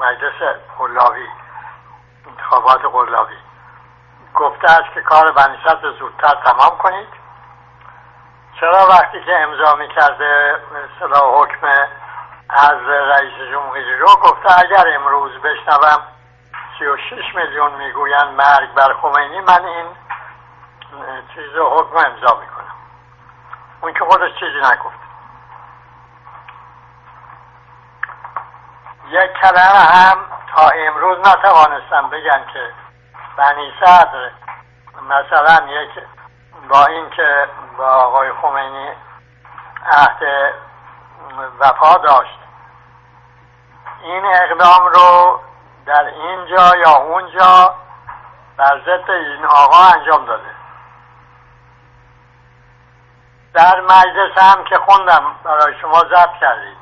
[0.01, 1.27] مجلس قلاوی
[2.27, 3.38] انتخابات قلاوی
[4.36, 7.10] گفته است که کار بنیست زودتر تمام کنید؟
[8.60, 11.67] چرا وقتی که امضا می‌کرده مثلا حکم
[12.49, 16.18] از رئیس جمهوری رو گفته اگر امروز بشنوم
[16.79, 19.85] 36 میلیون می‌گویند مرگ بر خمینی من این
[21.35, 22.75] چیز حکم امضا می‌کنم.
[23.81, 24.99] اون که خودش چیزی نگفت.
[29.09, 30.17] یک کلمه هم
[30.55, 32.73] تا امروز نتوانستم بگن که
[33.37, 34.31] بنی صدر
[35.09, 35.89] مثلا یک
[36.69, 38.89] با اینکه با آقای خمینی
[39.91, 40.53] عهد
[41.59, 42.39] وفا داشت
[44.03, 45.39] این اقدام رو
[45.89, 47.75] در اینجا یا اونجا
[48.58, 50.49] بر ضد این آقا انجام داده.
[53.54, 56.78] در مجلس هم که خوندم برای شما ضبط کردید.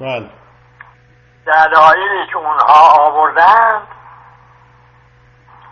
[0.00, 0.30] بله.
[1.46, 3.88] دلایلی که اونها آوردند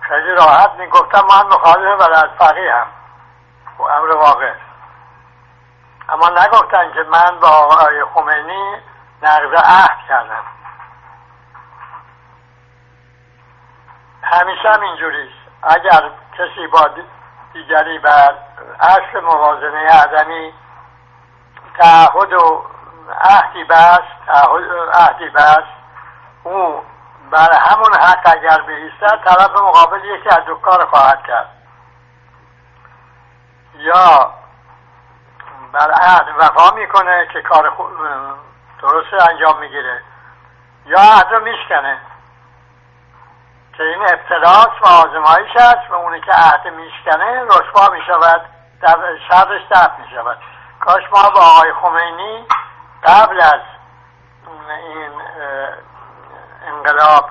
[0.00, 2.86] خیلی راحت می‌گفتم من مخالف بلد فقیه هم.
[3.78, 4.54] و امر واقع.
[6.08, 8.76] اما نگفتن که من با آقای خمینی
[9.22, 10.44] نقض عهد کردم.
[14.30, 16.90] همیشه هم اینجوریست اگر کسی با
[17.52, 18.34] دیگری بر
[18.80, 20.54] اصل موازنه عدمی
[21.78, 22.64] تعهد و
[23.20, 24.28] عهدی بست
[24.94, 25.80] عهدی بست
[26.44, 26.84] او
[27.30, 31.48] بر همون حق اگر بیستد طرف مقابل یکی از دو کار خواهد کرد.
[33.74, 34.34] یا
[35.72, 37.72] بر عهد وفا می‌کنه که کار
[38.82, 40.02] درست انجام می‌گیره.
[40.86, 41.98] یا عهد رو میشکنه.
[43.80, 48.40] این ابتلاس و آزمایش است و اونی که عهد میشکنه رسوا می‌شود
[49.28, 50.38] شرش دفت می‌شود.
[50.80, 52.46] کاش ما با آقای خمینی
[53.04, 53.60] قبل از
[54.66, 55.12] این
[56.66, 57.30] انقلاب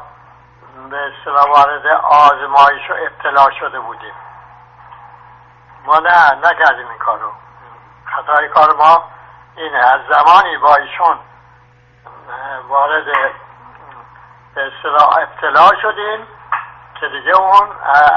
[0.90, 4.14] به اصطلاح وارد آزمایش و ابتلا شده بودیم.
[5.86, 7.32] ما نه نکردیم این کار رو
[8.06, 9.04] خطای کار ما
[9.56, 11.20] اینه از زمانی با ایشون
[12.68, 13.06] وارد
[14.56, 16.28] به اصطلاح ابتلا شدیم.
[17.00, 17.70] که دیگه اون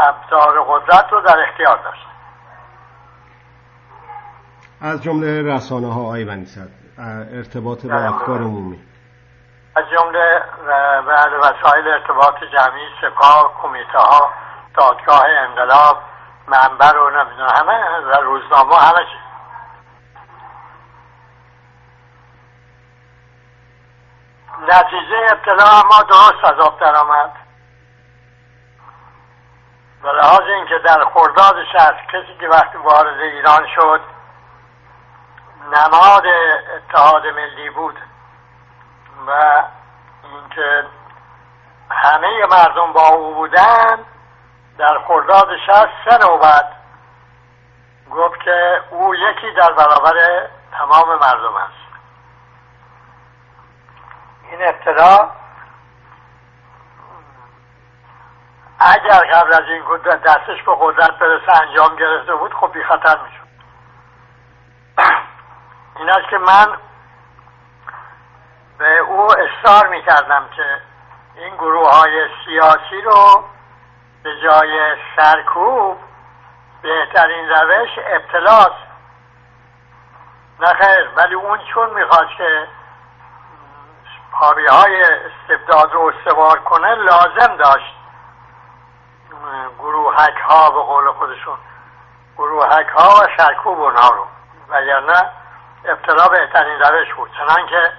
[0.08, 2.06] ابزار قدرت رو در اختیار داشت.
[4.80, 6.68] از جمله رسانه ها آی بنیصد
[7.34, 8.80] ارتباط با افکار عمومی.
[9.76, 10.42] از جمله
[11.06, 14.30] بعد وسایل ارتباط جمعی سپاه کمیته ها
[14.76, 15.98] دادگاه انقلاب
[16.46, 19.22] منبر و نمی‌دونم همه و روزنامه همه چی.
[24.68, 26.78] نتیجه ابتلا ما درست از آب
[30.02, 34.00] و لحاظ اینکه در خرداد شهر کسی که وقتی وارد ایران شد
[35.66, 36.24] نماد
[36.76, 37.98] اتحاد ملی بود
[39.26, 39.62] و
[40.24, 40.84] اینکه
[41.90, 43.98] همه مردم با او بودن
[44.78, 46.68] در خرداد شهر سه نوبت
[48.10, 51.82] گفت که او یکی در برابر تمام مردم است.
[54.50, 55.30] این ابتدا
[58.84, 59.82] اگر قبل از این
[60.26, 63.46] دستش به قدرت برسه انجام گرفته بود خب بی خطر می‌شد.
[65.98, 66.66] این است که من
[68.78, 70.80] به او اصرار می‌کردم که
[71.34, 73.44] این گروه های سیاسی رو
[74.22, 75.98] به جای سرکوب
[76.82, 78.72] بهترین روش ابتلاس
[80.60, 82.68] نخیر ولی اون چون می‌خواد که
[84.32, 88.01] پاری های استبداد رو استوار کنه لازم داشت.
[89.78, 91.58] گروهک ها به قول خودشون
[92.36, 94.26] گروهک ها و سرکوب اونها رو.
[94.68, 95.30] وگرنه
[95.84, 97.30] ابتلا بهترین روش بود.
[97.38, 97.92] چنان که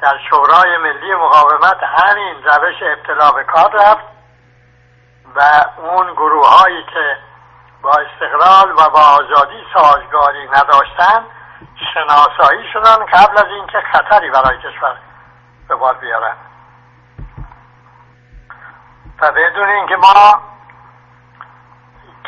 [0.00, 4.12] در شورای ملی مقاومت همین روش ابتلا به کار رفت
[5.36, 7.16] و اون گروه هایی که
[7.82, 11.26] با استقلال و با آزادی سازگاری نداشتن
[11.94, 14.96] شناسایی شدن قبل از اینکه خطری برای کشور
[15.68, 16.36] به بار بیارن.
[19.22, 20.42] و بدون اینکه ما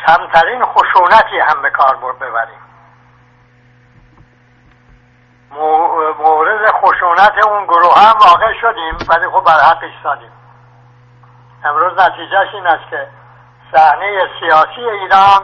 [0.07, 2.59] کمترین خشونتی هم به کار ببریم.
[6.19, 10.31] مورد خشونت اون گروه هم واقع شدیم ولی خب بر حق ایستادیم
[11.63, 13.07] امروز نتیجهش این است که
[13.71, 15.41] صحنه سیاسی ایران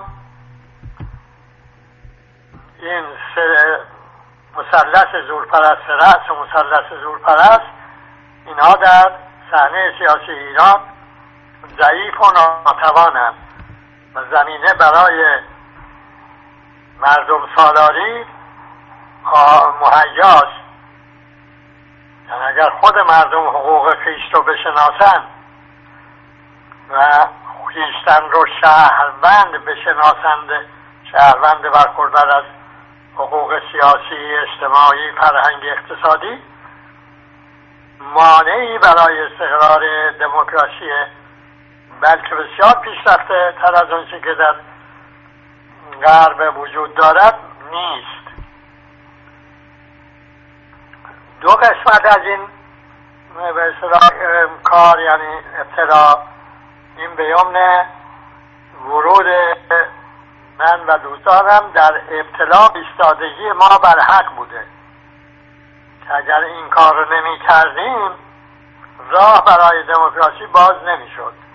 [2.80, 3.04] این
[4.58, 7.72] مثلث زورپرست رأس و مثلث زورپرست
[8.46, 9.12] اینها در
[9.52, 10.91] صحنه سیاسی ایران
[11.68, 13.34] ضعیف و ناتوانند
[14.16, 15.40] و زمینه برای
[17.00, 18.26] مردم سالاری
[19.82, 20.62] مهیاست.
[22.30, 25.28] یعنی اگر خود مردم حقوق خیش رو بشناسند
[26.90, 27.28] و
[27.74, 30.50] خیشتن رو شهروند بشناسند
[31.12, 32.44] شهروند برخوردار از
[33.16, 36.44] حقوق سیاسی اجتماعی فرهنگ اقتصادی
[38.00, 40.90] مانعی برای استقرار دموکراسی
[42.02, 44.56] بلکه بسیار پیشرفته تر از اون که در
[46.06, 47.40] غرب وجود دارد
[47.72, 48.46] نیست.
[51.42, 52.48] دو قسمت از این
[54.64, 56.24] کار یعنی ابتدا
[56.98, 57.86] این به یمن
[58.86, 59.26] ورود
[60.60, 64.66] من و دوستانم در ابتلا ایستادگی ما بر حق بوده.
[66.08, 68.12] که اگر این کار رو نمی کردیم
[69.10, 71.51] راه برای دموکراسی باز نمی شد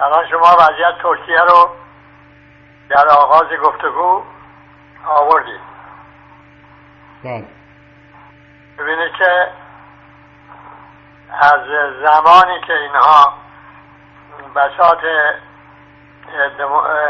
[0.00, 1.70] الان شما وضعیت ترکیه رو
[2.88, 4.22] در آغاز گفتگو
[5.06, 5.60] آوردید
[7.24, 7.48] بله.
[8.78, 9.48] ببینید که
[11.40, 11.60] از
[12.02, 13.32] زمانی که اینها
[14.54, 14.98] بساط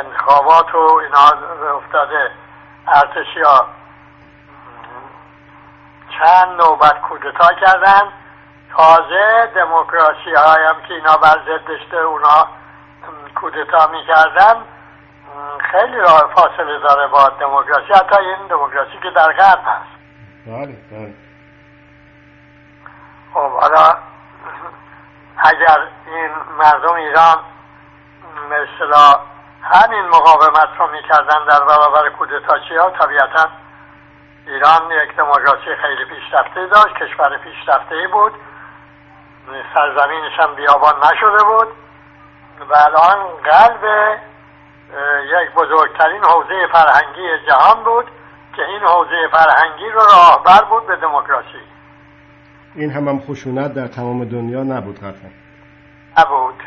[0.01, 2.30] انتخابات و اینا افتاده
[2.89, 3.66] ارتشی ها
[6.18, 8.12] چند نوبت کودتا کردن
[8.76, 12.49] تازه دموکراسی هایم که اینا بر ضدشته اونا
[13.35, 14.64] کودتا می‌کردن
[15.70, 19.95] خیلی راه فاصله داره با دموکراسی حتی این دموکراسی که در غرب هست.
[20.47, 21.14] بله بله.
[23.35, 23.95] خب حالا
[25.39, 27.37] اگر این مردم ایران
[28.51, 29.20] مثلا
[29.62, 33.49] همین مقاومت رو می‌کردن در برابر کودتاچی ها؟ طبیعتا
[34.47, 38.32] ایران یک دموکراسی خیلی پیشرفته داشت کشور پیشرفته بود.
[39.74, 41.68] سرزمینش هم بیابان نشده بود.
[42.61, 44.18] و الان قلب
[45.24, 48.07] یک بزرگترین حوزه فرهنگی جهان بود
[48.57, 51.61] که این حوزه فرهنگی رو راهبر بود به دموکراسی.
[52.74, 55.30] این هم هم خشونت در تمام دنیا نبود قطعا.
[56.18, 56.62] نبود.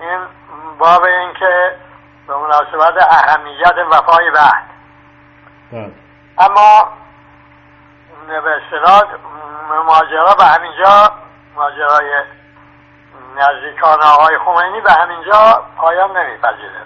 [0.00, 0.20] این
[0.78, 1.76] باب این که
[2.26, 4.64] به مناسبت اهمیت وفای بعد.
[5.72, 5.92] بله.
[6.38, 6.88] اما
[8.26, 9.02] به اصطلاح
[9.86, 11.12] ماجرا به همینجا
[11.56, 12.24] ماجرای
[13.36, 16.82] نزدیکان آقای خمینی به همینجا پایان نمیپذیره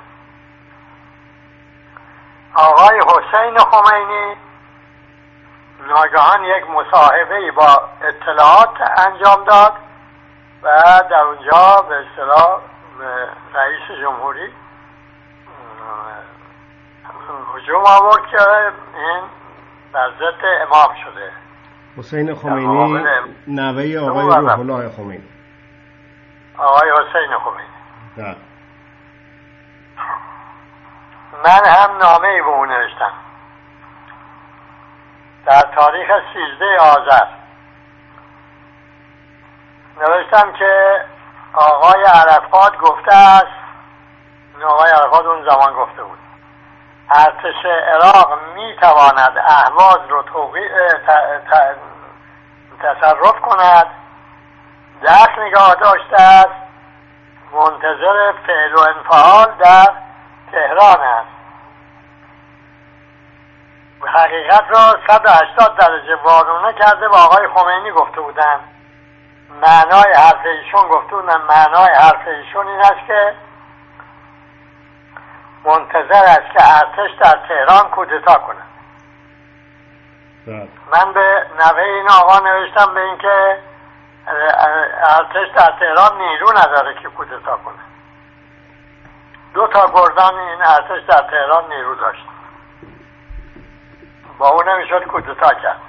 [2.54, 4.36] آقای حسین خمینی
[5.88, 9.72] ناگهان یک مصاحبه با اطلاعات انجام داد
[10.62, 10.68] و
[11.10, 12.60] در اونجا به اصطلاح
[13.54, 14.52] رئیس جمهوری
[17.56, 18.38] هجوم آورد که
[18.94, 19.22] این
[19.92, 21.30] در ضد امام شده.
[21.96, 23.04] حسین خمینی
[23.46, 25.28] نوه آقای روح الله خمینی.
[26.58, 27.68] آقای حسین خمینی
[28.16, 28.36] ده.
[31.44, 33.12] من هم نامه ای به اون نوشتم.
[35.46, 37.26] در تاریخ سیزده آذر.
[40.00, 41.04] نوشتم که
[41.54, 43.64] آقای عرفات گفته است
[44.64, 46.18] آقای عرفات اون زمان گفته بود.
[47.10, 50.22] ارتش عراق می تواند اهواز رو
[52.82, 54.03] تصرف کند.
[55.04, 56.64] دست نگاه داشته است.
[57.52, 59.92] منتظر فعل و انفعال در
[60.52, 61.34] تهران است.
[64.06, 68.60] حقیقت را 180 درجه وارونه کرده با آقای خمینی گفته بودن.
[69.62, 71.40] معنای حرف ایشون گفته بودن.
[71.48, 73.34] معنای حرف ایشون این است که
[75.64, 78.66] منتظر است که ارتش در تهران کودتا کند.
[80.46, 80.68] بله.
[80.92, 83.58] من به نوه این آقا نوشتم به اینکه
[84.26, 87.78] ارتش در تهران نیرو نداره که کودتا کنه
[89.54, 92.26] دو تا گردان این ارتش در تهران نیرو داشت
[94.38, 95.80] با اون نمی‌شد کودتا کرد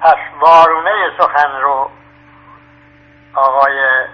[0.00, 1.90] پس وارونه سخن رو
[3.34, 4.06] آقای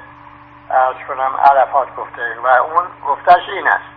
[0.71, 3.93] ارز کنم عرفات گفته و اون گفتش این است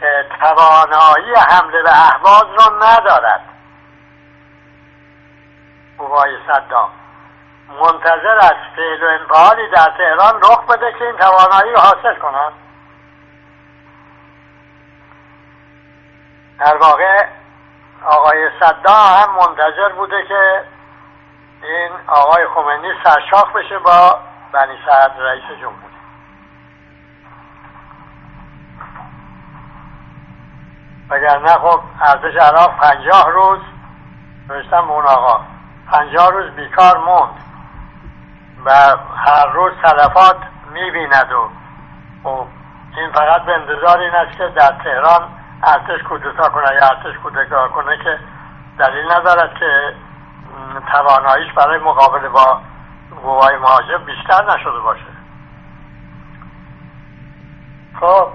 [0.00, 3.40] که توانایی حمله به احواز رو ندارد
[5.98, 6.90] قوای صدام
[7.68, 12.52] منتظر است فعل و انفعالی در تهران رخ بده که این توانایی رو حاصل کنند.
[16.58, 17.26] در واقع
[18.04, 20.64] آقای صدا هم منتظر بوده که
[21.62, 24.18] این آقای خمینی سرشاخ بشه با
[24.52, 25.94] بنی سعد رئیس جمهوری
[31.10, 33.60] وگرنه خب ارتش عراق پنجاه روز
[34.48, 35.40] نوشتم به اون آقا.
[35.90, 37.53] پنجاه روز بیکار موند.
[38.64, 38.70] و
[39.16, 40.36] هر روز تلفات
[40.72, 41.48] می‌بیند و
[42.22, 42.46] خب
[42.96, 45.28] این فقط به انتظار این است که در تهران
[45.62, 48.18] ارتش کودتا کنه یا ارتش کودتا کنه که
[48.78, 49.94] دلیل ندارد که
[50.92, 52.60] تواناییش برای مقابله با
[53.22, 55.14] قوای مهاجم بیشتر نشده باشه.
[58.00, 58.28] خب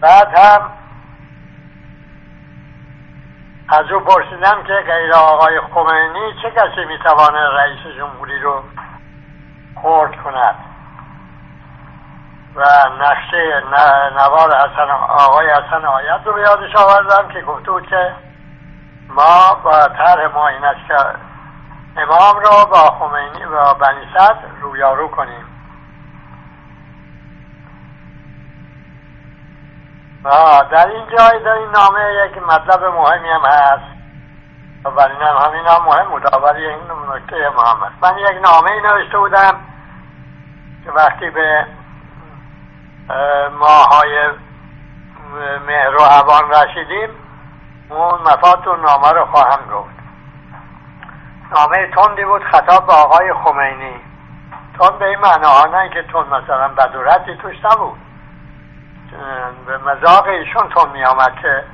[0.00, 0.70] بعد هم
[3.72, 8.62] از او پرسیدم که غیر آقای خمینی چه کسی می‌توانه رئیس جمهوری رو
[9.82, 10.54] خورد کند.
[12.56, 12.62] و
[13.00, 13.62] نقشه
[14.18, 18.14] نوار حسن آقای حسن آیت رو به یادش آوردم که گفته بود که
[19.08, 20.96] ما با طرح ما این است که
[21.96, 25.51] امام را با خمینی و بنی صد رویارو کنیم.
[30.70, 33.92] در این جای در این نامه یک مطلب مهمی هم هست.
[34.84, 36.78] و برای هم همین هم مهم بود ولی این
[37.14, 39.60] نکته محمد من یک نامه ای نوشته بودم
[40.84, 41.66] که وقتی به
[43.58, 44.30] ماهای
[45.66, 47.10] مهر و عوان رسیدیم
[47.90, 49.94] اون مفاد نامه رو خواهم گفت.
[51.56, 54.00] نامه تندی بود خطاب به آقای خمینی.
[54.78, 57.98] تند به این معناها نه که تند مثلا بدورتی توش نبود.
[59.66, 61.64] به مذاق ایشون تون می آمد که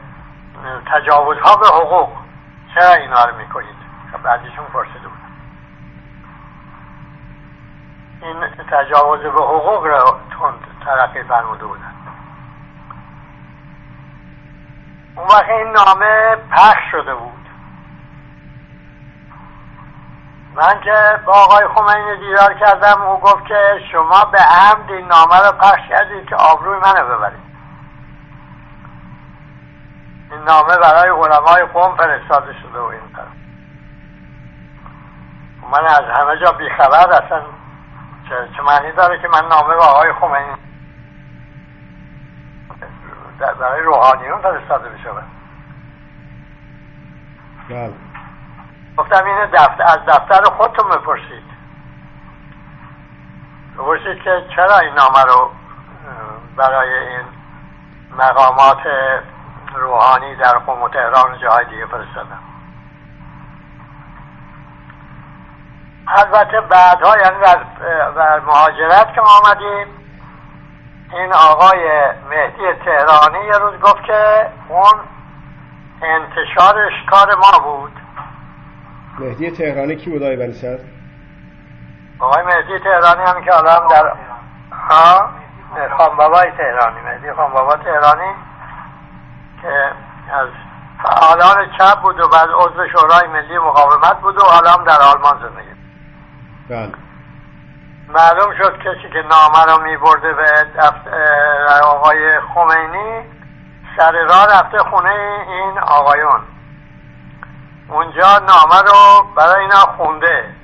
[0.87, 2.09] تجاوزها به حقوق
[2.75, 3.77] چرا اینا رو می‌کنید؟
[4.13, 5.19] خب بعدیشون پرسیده بود.
[8.23, 11.95] این تجاوز به حقوق را تند ترقی فرموده بودن.
[15.17, 17.48] اون وقت این نامه پخش شده بود.
[20.59, 25.37] من که با آقای خمینی دیدار کردم او گفت که شما به عمد این نامه
[25.37, 27.49] رو پخش کردید که آبروی منو ببرید.
[30.31, 33.27] این نامه برای علمای قوم فرستاده شده و این طرف
[35.73, 37.43] من از همه جا بیخبر اصلا
[38.57, 40.57] چه معنی داره که من نامه با آقای خمینی
[43.61, 45.11] برای روحانیون فرستاده بشه
[47.69, 47.93] بله.
[48.99, 51.45] گفتم اینه دفتر از دفتر خودتون بپرسید.
[53.79, 55.51] بپرسید که چرا این نامه رو
[56.57, 57.25] برای این
[58.19, 58.79] مقامات
[59.75, 62.43] روحانی در قوم تهران و جاهای دیگه فرستادم.
[66.09, 67.39] البته بعدها یعنی
[68.17, 69.87] در مهاجرت که آمدیم
[71.13, 75.01] این آقای مهدی تهرانی یه روز گفت که اون
[76.03, 77.98] انتشارش کار ما بود.
[79.19, 80.79] مهدی تهرانی کی بود آقای بنی
[82.19, 84.13] آقای مهدی تهرانی هم که الان در
[84.73, 85.29] ها؟
[85.97, 88.35] خانبابای تهرانی مهدی خانبابا تهرانی
[89.63, 89.93] که
[90.33, 90.49] از
[91.03, 95.39] فعالان چپ بود و بعد عضو شورای ملی مقاومت بود و حالا هم در آلمان
[95.39, 95.69] زندگی
[96.69, 96.93] بله.
[98.09, 100.67] معلوم شد کسی که نامه رو می برده به
[101.85, 103.25] آقای خمینی
[103.97, 106.41] سر راه رفته خونه این آقایون.
[107.89, 110.55] اونجا نامه رو برای اینا خونده.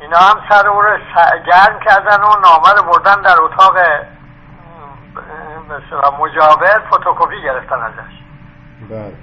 [0.00, 0.98] اینا هم سر او رو
[1.46, 3.76] گرم کردن و نامه رو بردن در اتاق
[6.20, 8.14] مجاور فتوکپی گرفتن ازش.
[8.90, 9.16] بله.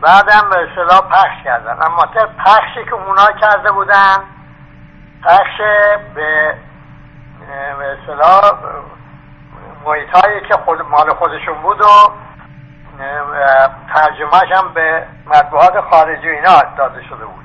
[0.00, 1.82] بعدم به اصطلاح پخش کردن.
[1.82, 2.06] اما
[2.44, 4.16] پخشی که اونا کرده بودن
[5.24, 5.60] پخش
[6.14, 6.54] به
[7.78, 8.52] به اصطلاح
[9.84, 11.86] محیط هایی که خود مال خودشون بود و
[13.96, 17.44] ترجمهش هم به مطبوعات خارجی اینا داده شده بود.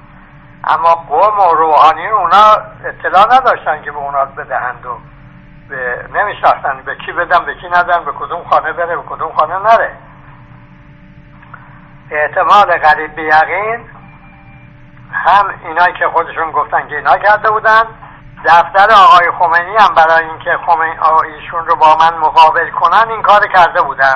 [0.68, 4.98] اما قوم و روحانی اونا اطلاع نداشتن که به اونا بدهند و
[5.70, 9.60] به نمیشناختن به کی بدن به کی ندن به کدوم خانه بره به کدوم خانه
[9.60, 9.92] نره.
[12.12, 13.90] احتمال قریب به یقین
[15.12, 17.84] هم اینایی که خودشون گفتن که اینا کرده بودن.
[18.46, 20.96] دفتر آقای خمینی هم برای اینکه خمینی
[21.36, 24.16] ایشون رو با من مقابل کنن این کار کرده بودن.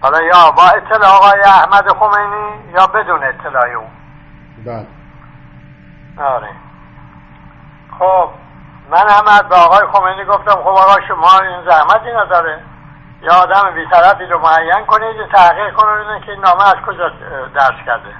[0.00, 3.84] حالا یا با اطلاع آقای احمد خمینی یا بدون اطلاع او
[4.66, 4.86] بله.
[6.16, 6.48] آره.
[7.98, 8.30] خب
[8.90, 12.60] من هم به آقای خمینی گفتم خب آقا شما این زحمتی نداره.
[13.22, 17.08] یا آدم بیطرفی رو معین کنید تحقیق کنید که این نامه از کجا
[17.54, 18.14] درس کرده.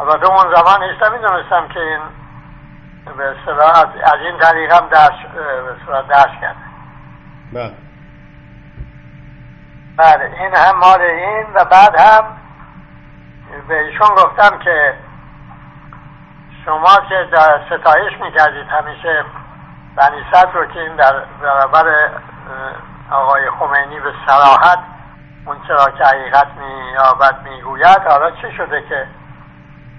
[0.00, 2.00] البته اون زمان هیچ نمی‌دونستم که این
[3.16, 3.34] به
[4.04, 4.88] از, این طریق هم
[6.08, 6.60] درس کرده.
[7.52, 7.85] بله.
[9.96, 12.24] بله این هم مال این و بعد هم
[13.68, 14.94] به ایشون گفتم که
[16.64, 17.28] شما که
[17.66, 19.24] ستایش می‌کردید همیشه
[19.96, 20.24] بنی
[20.54, 22.10] رو که این در برابر
[23.10, 24.78] آقای خمینی به سراحت
[25.46, 29.06] اون چرا که حقیقت مییابد می‌گوید حالا چی شده که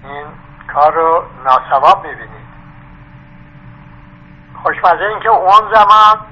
[0.04, 0.26] این
[0.74, 2.48] کار رو ناسواب می‌بینید؟
[4.62, 6.26] خوشمزه این که اون زمان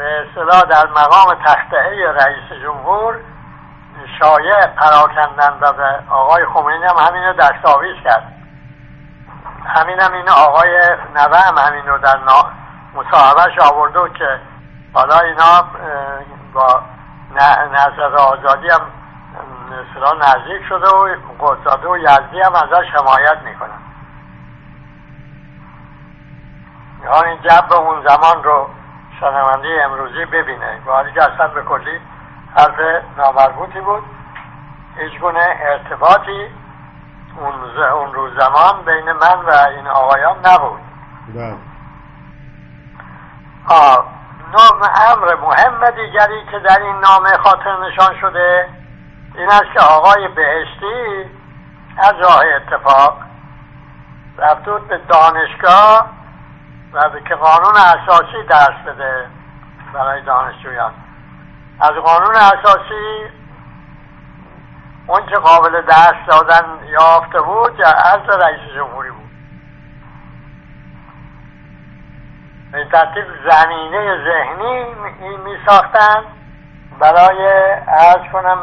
[0.00, 3.16] اصطلاح در مقام تخته رئیس جمهور
[4.18, 8.32] شایع پراکندن و آقای خمینی هم همین رو دستاویز کرد.
[9.66, 10.78] همین هم این آقای
[11.14, 12.18] نوه هم همین رو در
[12.94, 14.40] مصاحبهش آورده که
[14.94, 15.64] حالا اینا
[16.52, 16.82] با
[17.70, 18.80] نظر آزادی هم
[19.66, 23.78] مثلا نزدیک شده و قدزاده و یزدی هم ازش حمایت می‌کنن.
[27.24, 28.68] این جب اون زمان رو
[29.20, 30.80] شنونده امروزی ببینه.
[30.86, 32.00] حالی که اصلا به کلی
[32.56, 34.02] حرف نامربوطی بود.
[34.96, 36.46] هیچ گونه ارتباطی
[37.40, 40.80] اون, اون روز زمان بین من و این آقایان نبود.
[41.34, 41.56] بله.
[44.52, 48.68] نام امر مهم دیگری که در این نامه خاطر نشان شده
[49.34, 51.30] این است که آقای بهشتی
[51.98, 53.18] از راه اتفاق
[54.38, 56.15] رفتود به دانشگاه
[56.96, 59.26] و به که قانون اساسی درس بده
[59.94, 60.92] برای دانشجویان.
[61.80, 63.30] از قانون اساسی
[65.06, 69.30] اون که قابل درس دادن یافته بود یا از رئیس جمهوری بود.
[72.72, 74.84] به ترتیب زمینه ذهنی
[75.44, 76.22] می ساختن
[77.00, 77.46] برای
[77.88, 78.58] از کنم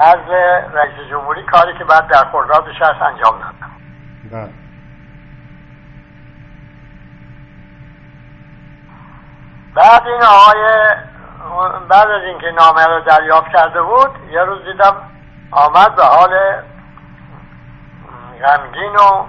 [0.00, 0.30] از
[0.74, 3.72] رئیس جمهوری کاری که بعد در خرداد هست انجام دادن
[4.32, 4.62] بله.
[9.74, 10.86] بعد این آقای
[11.88, 14.96] بعد از اینکه نامه رو دریافت کرده بود یه روز دیدم
[15.50, 16.30] آمد به حال
[18.42, 19.24] غمگین و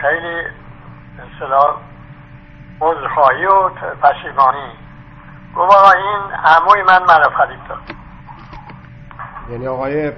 [0.00, 0.42] خیلی
[1.18, 1.76] اصطلاح
[2.80, 3.68] عذرخواهی و
[4.02, 4.72] پشیمانی.
[5.56, 7.78] گفت آقا این عموی من منو فریب داد.
[9.50, 10.12] یعنی آقای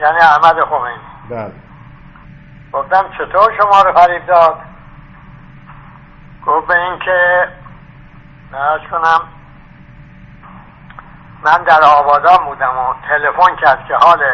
[0.00, 0.98] یعنی احمد خمینی.
[1.30, 1.52] بله.
[2.72, 4.67] گفتم چطور شما رو فریب داد؟
[6.48, 7.48] گفت به این که
[8.90, 9.20] کنم
[11.42, 14.24] من در آبادان بودم و تلفن کرد که حال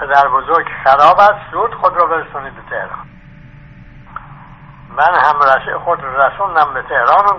[0.00, 3.06] پدر بزرگ خراب است زود خود رو برسونید به تهران.
[4.96, 7.38] من هم خود رسوندم به تهران و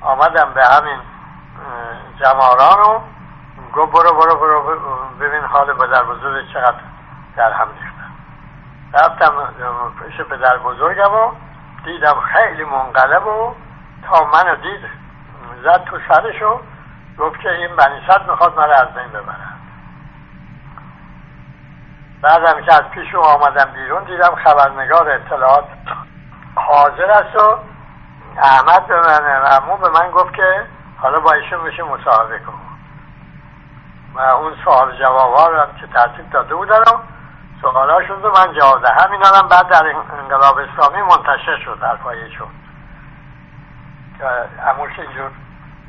[0.00, 0.98] آمدم به همین
[2.20, 3.00] جماران و
[3.76, 4.78] گفت برو برو برو
[5.20, 6.80] ببین حال پدر بزرگ چقدر
[7.36, 8.10] در هم ریختن.
[8.94, 9.32] رفتم
[10.02, 11.32] پیش پدر بزرگم و
[11.84, 13.54] دیدم خیلی منقلب و
[14.08, 14.80] تا منو دید
[15.64, 16.60] زد تو سرشو
[17.18, 19.60] گفت که این بنیست می‌خواد مرا از بین ببرن.
[22.22, 25.64] بعدم که از پیش آمدم بیرون دیدم خبرنگار اطلاعات
[26.54, 27.58] حاضر است و
[28.42, 30.66] احمد به من امو به من گفت که
[30.98, 32.60] حالا با ایشون بشه مصاحبه کن
[34.14, 36.98] و اون سوال جواب رو که ترتیب داده بودن و
[37.62, 42.30] سوال شد و من جواب ده همین هم بعد در انقلاب اسلامی منتشر شد حرفای
[42.30, 42.48] شد
[44.18, 44.26] که
[44.70, 45.30] اموش اینجور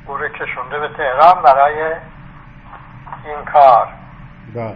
[0.05, 1.83] او رو کشونده به تهران برای
[3.25, 3.87] این کار.
[4.55, 4.75] بله.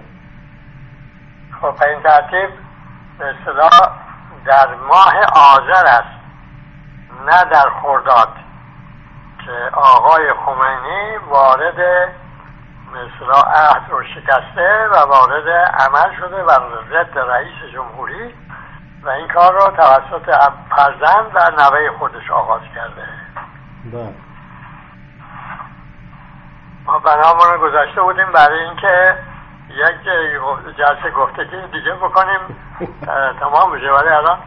[1.61, 2.49] خب این ترتیب
[3.17, 3.91] به اصطلاح
[4.45, 6.15] در ماه آذر است.
[7.25, 8.33] نه در خرداد.
[9.45, 12.09] که آقای خمینی وارد
[12.95, 15.47] مثلا عهد رو شکسته و وارد
[15.79, 16.51] عمل شده و
[16.89, 18.33] ضد رئیس جمهوری
[19.03, 20.31] و این کار رو توسط
[20.69, 23.03] فرزند و نوه خودش آغاز کرده.
[23.93, 24.13] بله.
[26.85, 29.17] ما برنامه گذاشته بودیم برای اینکه
[29.69, 30.03] یک
[30.77, 32.39] جلسه گفتگی دیگه بکنیم.
[33.39, 34.37] تمام بشه ولی الان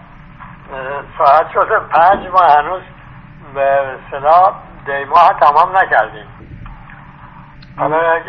[1.18, 2.82] ساعت شده پنج ما هنوز
[3.54, 4.52] به صلاح
[4.86, 6.26] دی ماه تمام نکردیم.
[7.78, 8.20] حالا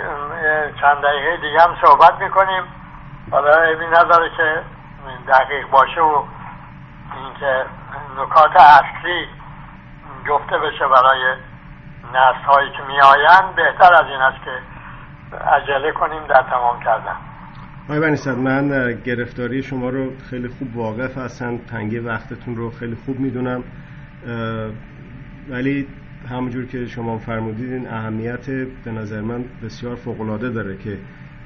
[0.81, 2.63] چند دقیقه دیگه هم صحبت می‌کنیم.
[3.31, 4.61] حالا ایمی نداره که
[5.27, 6.23] دقیق باشه و
[7.23, 7.65] اینکه
[8.21, 9.27] نکات اصلی
[10.29, 11.35] گفته بشه برای
[12.09, 14.51] نسل هایی که میآیند بهتر از این است که
[15.37, 17.15] عجله کنیم در تمام کردن.
[17.85, 21.57] آقای بنیصد من گرفتاری شما رو خیلی خوب واقف هستم.
[21.57, 23.63] تنگه وقتتون رو خیلی خوب می‌دونم.
[25.49, 25.87] ولی
[26.27, 28.49] همونجور که شما فرمودید این اهمیت
[28.85, 30.97] به نظر من بسیار فوقالعاده داره که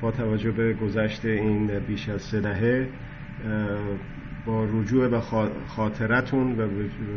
[0.02, 2.88] با توجه به گذشته این بیش از سه دهه
[4.46, 5.20] با رجوع به
[5.68, 6.60] خاطرتون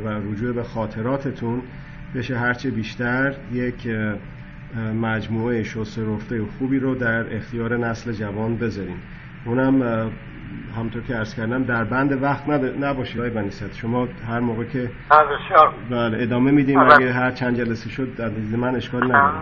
[0.04, 1.62] و رجوع به خاطراتتون
[2.14, 3.88] بشه هرچه بیشتر یک
[5.00, 8.98] مجموعه شسته رفته خوبی رو در اختیار نسل جوان بذاریم.
[9.44, 10.10] اونم
[10.76, 12.48] همطور که ارز کردم در بند وقت
[12.80, 14.90] نباشید های بنیست شما هر موقع که
[15.90, 16.94] بله ادامه میدیم بله.
[16.94, 19.34] اگه هر چند جلسه شد در من اشکال نداره.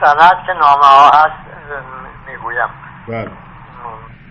[0.00, 1.32] سند که نامه ها هست
[2.26, 2.68] می‌گویم.
[3.08, 3.30] بله.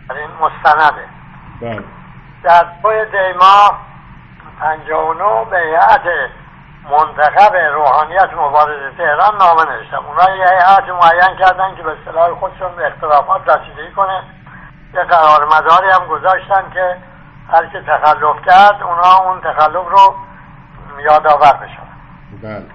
[0.10, 1.04] این مستنده.
[1.62, 1.84] بله.
[2.44, 3.78] در پای دیما
[4.60, 6.02] 59 بیعت
[6.92, 10.06] منتخب روحانیت مبارزه تهران نامه نوشتم.
[10.08, 14.24] اونا یه هیئت معین کردن که به اصطلاح خودشون به اختلافات رسیدگی کنه.
[14.98, 16.98] یه قرار مداری هم گذاشتن که
[17.52, 20.16] هر که تخلف کرد اونا اون تخلف رو
[21.00, 21.88] یادآور بشن.
[22.44, 22.66] بله.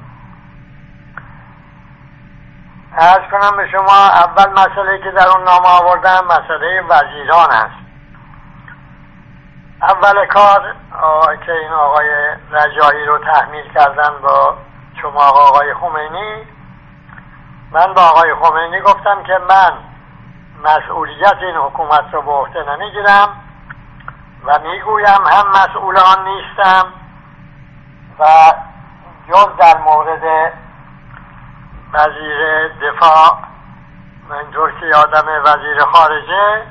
[2.99, 7.83] ارز کنم به شما اول مسئله که در اون نامه آوردن مسئله وزیران است.
[9.83, 10.75] اول کار
[11.47, 12.09] که این آقای
[12.51, 14.57] رجایی رو تحمیل کردن با
[15.03, 16.47] شما آقای خمینی.
[17.71, 19.73] من با آقای خمینی گفتم که من
[20.63, 23.29] مسئولیت این حکومت رو به عهده نمی‌گیرم
[24.45, 26.93] و می‌گویم هم مسئولان نیستم
[28.19, 28.25] و
[29.29, 30.53] جز در مورد
[31.93, 33.39] وزیر دفاع
[34.41, 36.67] اینطور که یادم وزیر خارجه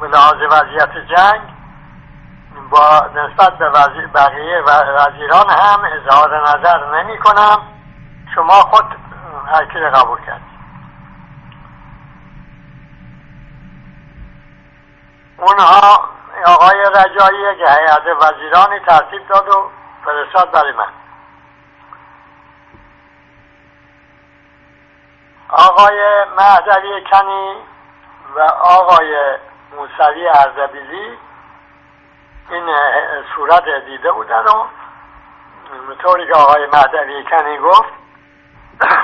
[0.00, 1.40] به لحاظ وضعیت جنگ
[2.70, 4.62] با نسبت به وزیر بقیه
[4.96, 7.58] وزیران هم اظهار نظر نمی کنم
[8.34, 8.84] شما خود
[9.46, 10.51] هر قبول کرد
[15.42, 16.08] اونها
[16.46, 19.70] آقای رجایی که هیئت وزیرانی ترتیب داد و
[20.04, 20.92] فرستاد برای من.
[25.48, 27.56] آقای مهدوی کنی
[28.36, 29.36] و آقای
[29.76, 31.18] موسوی اردبیلی
[32.50, 32.76] این
[33.36, 34.66] صورت دیده بودن و
[36.02, 37.92] طوری که آقای مهدوی کنی گفت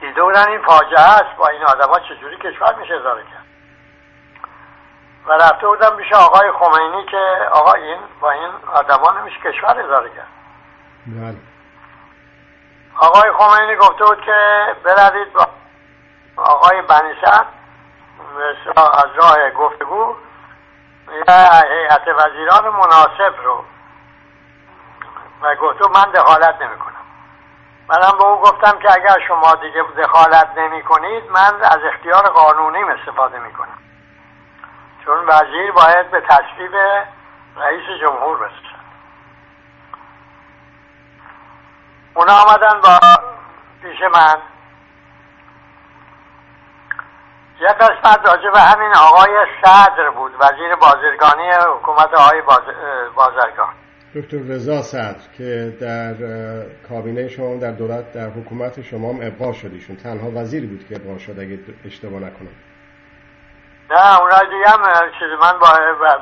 [0.00, 1.36] دیده بودن این فاجعه است.
[1.36, 3.37] با این آدم ها چجوری کشور میشه اداره کرد؟
[5.26, 10.10] و رفته بودم پیش آقای خمینی که آقا این با این آدما نمیشه کشور اداره
[10.10, 10.28] کرد
[11.06, 11.36] بله.
[12.98, 15.46] آقای خمینی گفته بود که بروید با
[16.36, 17.46] آقای بنیسد
[18.76, 20.14] از راه گفتگو
[21.08, 21.34] یه
[21.70, 23.64] هیئت وزیران مناسب رو.
[25.42, 26.94] و گفته من دخالت نمی کنم
[27.88, 32.88] منم به او گفتم که اگر شما دیگه دخالت نمی کنید من از اختیار قانونیم
[32.88, 33.78] استفاده می کنم
[35.08, 36.74] چون وزیر باید به تصویب
[37.56, 38.78] رئیس جمهور برسد
[42.14, 42.98] اونا آمدن با
[43.82, 44.36] پیش من.
[47.60, 49.30] یک قسمت راجع به همین آقای
[49.64, 52.42] صدر بود وزیر بازرگانی حکومت آقای
[53.16, 53.74] بازرگان.
[54.14, 56.14] دکتر رضا صدر که در
[56.88, 61.18] کابینه شما در دولت در حکومت شما هم ابقا شدیشون تنها وزیری بود که ابقا
[61.18, 62.67] شد اگه اشتباه نکنم.
[63.90, 65.66] نه اون دیگه هم چیزی من با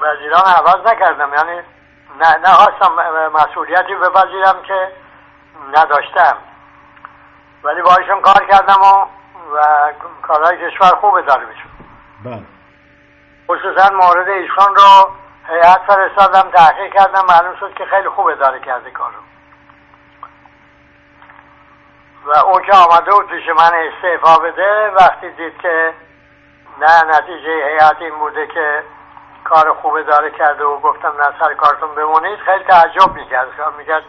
[0.00, 1.34] وزیران عوض نکردم.
[1.34, 1.60] یعنی
[2.20, 2.92] نه نخواستم
[3.34, 4.92] مسئولیتی بپذیرم که
[5.76, 6.36] نداشتم.
[7.64, 9.06] ولی با ایشون کار کردم و,
[9.56, 9.92] و
[10.22, 11.70] کارهای کشور خوب اداره میشون
[12.24, 12.42] بله.
[13.48, 15.10] خصوصا مورد ایشون رو
[15.48, 19.14] هیئت فرستادم تحقیق کردم معلوم شد که خیلی خوب اداره کرده کارو.
[22.26, 25.94] و اون که آمده بود پیش من استعفا بده وقتی دید که
[26.78, 28.82] نه نتیجه هیئت این بوده که
[29.44, 32.38] کار خوب داره کرده و گفتم نه سر کارتون بمونید.
[32.38, 33.48] خیلی تعجب می‌کرد.
[33.78, 34.02] می‌کرد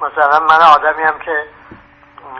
[0.00, 1.46] مثلا من آدمی هم که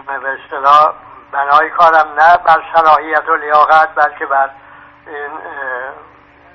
[0.07, 0.95] به اصطلاح
[1.33, 4.51] بنای کارم نه بر صلاحیت و لیاقت بلکه بر
[5.07, 5.31] این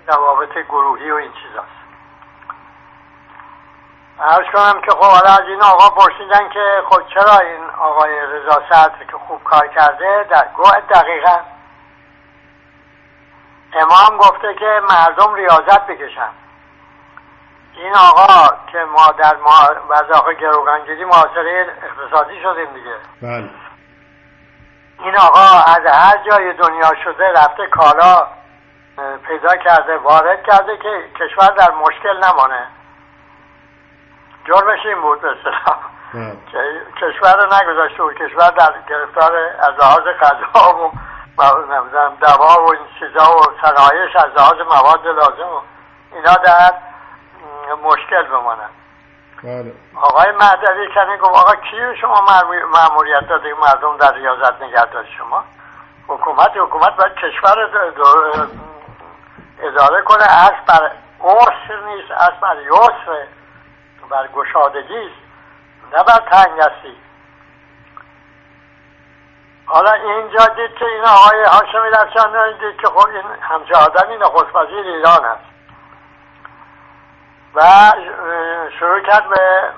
[0.07, 1.77] روابط گروهی و این چیزاست.
[4.19, 8.61] ارز کنم که خب حالا از این آقا پرسیدن که خب چرا این آقای رضا
[8.69, 11.39] صدر که خوب کار کرده در گوه دقیقا
[13.81, 16.29] امام گفته که مردم ریاضت بکشن.
[17.77, 19.35] این آقا که ما در
[19.89, 22.95] وضاق گروگانگیری معاصره اقتصادی شدیم دیگه.
[23.21, 23.49] بله.
[24.99, 28.27] این آقا از هر جای دنیا شده رفته کالا
[29.27, 32.67] پیدا کرده وارد کرده که کشور در مشکل نمانه.
[34.45, 35.35] جرمش این بود به
[36.13, 36.37] بله.
[37.01, 38.15] کشور رو نگذاشته بود.
[38.15, 40.91] کشور در گرفتار از لحاظ غذا و
[42.21, 45.61] دوا و این چیزا و صنایش از لحاظ مواد لازم و
[46.11, 46.73] اینا در
[47.83, 48.69] مشکل بمانن.
[49.43, 49.73] بله.
[49.95, 52.21] آقای مهدوی کنی گفت آقا کی شما
[52.73, 55.43] معمولیت داده مردم در ریاضت نگهداری شما.
[56.07, 57.59] حکومت حکومت باید کشور
[59.59, 60.23] اداره کنه.
[60.23, 60.91] از بر
[61.23, 62.11] عرص نیست.
[62.11, 63.27] از بر یسر
[64.09, 65.27] بر گشادگی است.
[65.93, 66.97] نه بر تنگستی
[69.69, 74.55] حالا اینجا دید که این آقای هاشمی رفشان دید که خب این همچه آدمی نخست
[74.55, 75.47] وزیر ایران است
[77.55, 77.61] و
[78.79, 79.71] شروع کرد به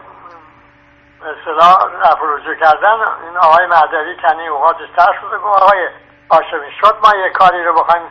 [1.21, 2.99] اصطلاح رفع کردن.
[3.27, 5.87] این آقای مهدوی کنی اوقاتش تر شده گفت آقای
[6.31, 8.01] هاشمی شد ما یه کاری رو بخوایم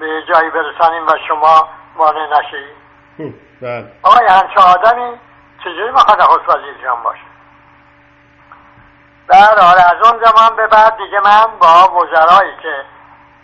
[0.00, 2.76] به جایی برسانیم و شما مانع نشید
[3.62, 3.92] بله.
[4.02, 5.20] آقای همچه آدمی
[5.64, 7.27] چجوری می‌خواد نخست وزیر ایران باشه؟
[9.28, 12.84] در حال از اون زمان به بعد دیگه من با وزرایی که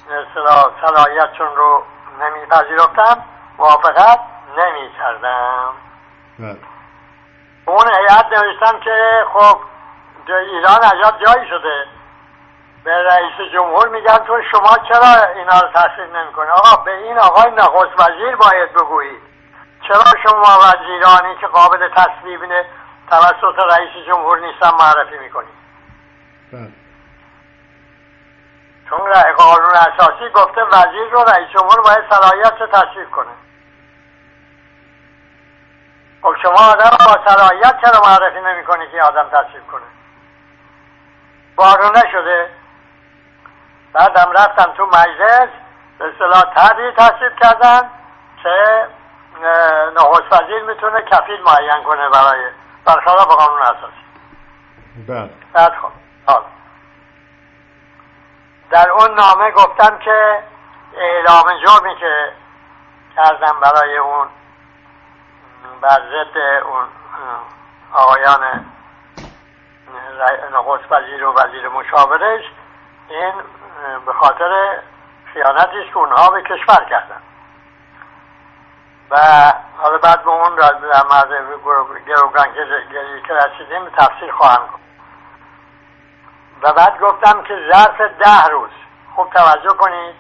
[0.07, 1.83] مثلا صلاحیتشون رو
[2.21, 3.25] نمیپذیرفتم
[3.59, 4.21] موافقت
[4.59, 5.73] نمی کردم
[6.39, 6.59] بله.
[7.67, 9.59] اون هیئت نوشتم که خب
[10.29, 11.87] ایران عجب جایی شده.
[12.85, 17.51] به رئیس جمهور میگن تو شما چرا اینا رو تصویب نمی‌کنه آقا به این آقای
[17.51, 19.23] نخست وزیر باید بگویید
[19.89, 22.41] چرا شما وزیرانی که قابل تصویب
[23.11, 25.64] توسط رئیس جمهور نیستن معرفی می‌کنید
[26.55, 26.71] بله.
[28.91, 28.99] چون
[29.37, 33.31] قانون اساسی گفته وزیر رو رئیس جمهور باید صلاحیت رو تصویب کنه.
[36.23, 39.83] خب شما آدم با صلاحیت چرا معرفی نمی‌کنی که آدم تصویب کنه؟
[41.57, 42.51] بارو نشده
[43.93, 45.49] بعدم رفتم تو مجلس
[45.99, 47.91] به اصطلاح تحریل تصویب کردن
[48.43, 48.87] که
[49.97, 52.51] نخست وزیر می‌تونه کفیل معین کنه برای
[52.85, 54.05] برخلاف قانون اساسی.
[55.09, 55.31] بله.
[55.53, 56.04] بعد خب.
[56.27, 56.45] حالا
[58.71, 60.43] در اون نامه گفتم که
[60.97, 62.33] اعلام جرمی که
[63.17, 64.29] کردم برای اون
[65.81, 66.87] بر ضد اون
[67.93, 68.67] آقایان
[70.53, 72.45] نخست وزیر و وزیر مشاورش
[73.09, 73.33] این
[74.07, 74.79] به خاطر
[75.33, 77.23] خیانتی است که اونها به کشور کردن.
[79.11, 79.19] و
[79.79, 81.61] حالا بعد به اون در مورد
[82.07, 82.55] گروگان
[83.27, 84.84] که رسیدیم تفسیر خواهم کنم
[86.63, 88.71] و بعد گفتم که ظرف ده روز.
[89.15, 90.15] خوب توجه کنید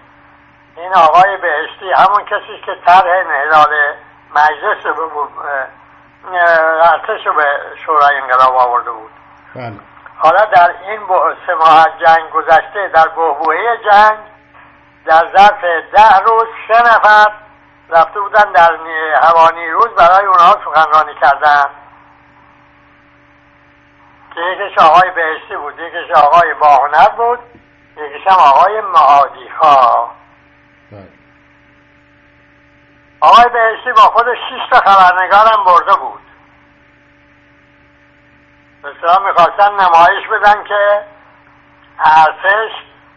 [0.76, 3.95] این آقای بهشتی همون کسی که طرح انحلال
[4.35, 4.87] مجلس
[6.82, 7.47] ارتش رو به
[7.87, 9.11] شورای انقلاب آورده بود.
[9.55, 9.72] بله.
[10.18, 11.01] حالا در این
[11.47, 14.18] سه ماه جنگ گذشته در بحبوحه جنگ
[15.07, 17.32] در ظرف ده روز سه نفر
[17.91, 18.78] رفته بودن در
[19.22, 21.64] هوانی روز برای اونها سخنرانی کردن.
[24.35, 27.39] که یکیش آقای بهشتی بود یکیش آقای باهنر بود
[27.97, 30.11] یکیش هم آقای معادی ها
[30.91, 31.09] بله.
[33.20, 36.20] آقای بهشتی با خودش شیش تا خبرنگارم برده بود.
[38.85, 41.05] مثلا می‌خواستن نمایش بدن که
[41.99, 42.70] ارتش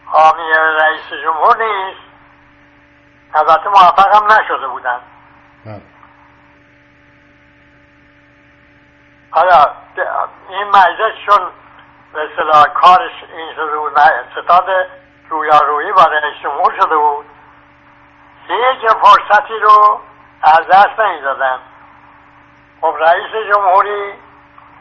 [0.04, 2.00] حامی رئیس جمهور نیست.
[3.34, 5.00] البته موفق هم نشده بودن.
[5.64, 5.82] بله.
[9.30, 9.77] حالا
[10.48, 11.50] این مجلس چون
[12.12, 13.92] به اصطلاح کارش این شده بود
[14.36, 14.68] ستاد
[15.28, 17.26] رویارویی با رئیس جمهور شده بود.
[18.48, 20.00] هیچ فرصتی رو
[20.42, 21.58] از دست نمی‌دادن.
[22.80, 24.14] خب رئیس جمهوری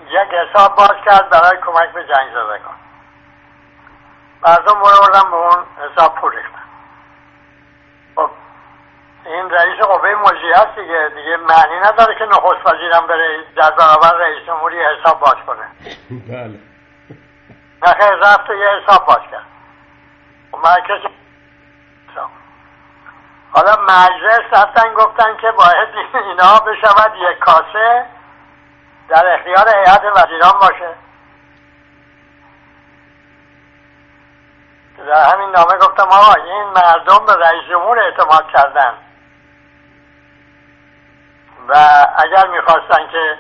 [0.10, 2.76] یک حساب باز کرد برای کمک به جنگ زدگان
[4.41, 6.34] مردم بردن به اون حساب پول
[9.28, 11.11] این رئیس قوه مجریه هست دیگه.
[11.15, 15.67] دیگه معنی نداره که نخست وزیرم بره در برابر رئیس جمهوری حساب باز کنه.
[16.30, 16.59] بله.
[17.88, 19.45] نخیر رفت یه حساب باز کرد.
[20.51, 21.11] خب مرکز.
[23.51, 28.05] حالا مجلس رفتن گفتن که باید اینا بشود یک کاسه
[29.09, 30.93] در اختیار هیئت وزیران باشه.
[34.97, 38.93] در همین نامه گفتم آقا این مردم به رئیس جمهور اعتماد کردن.
[41.68, 41.76] و
[42.18, 43.38] اگر می‌خواستن که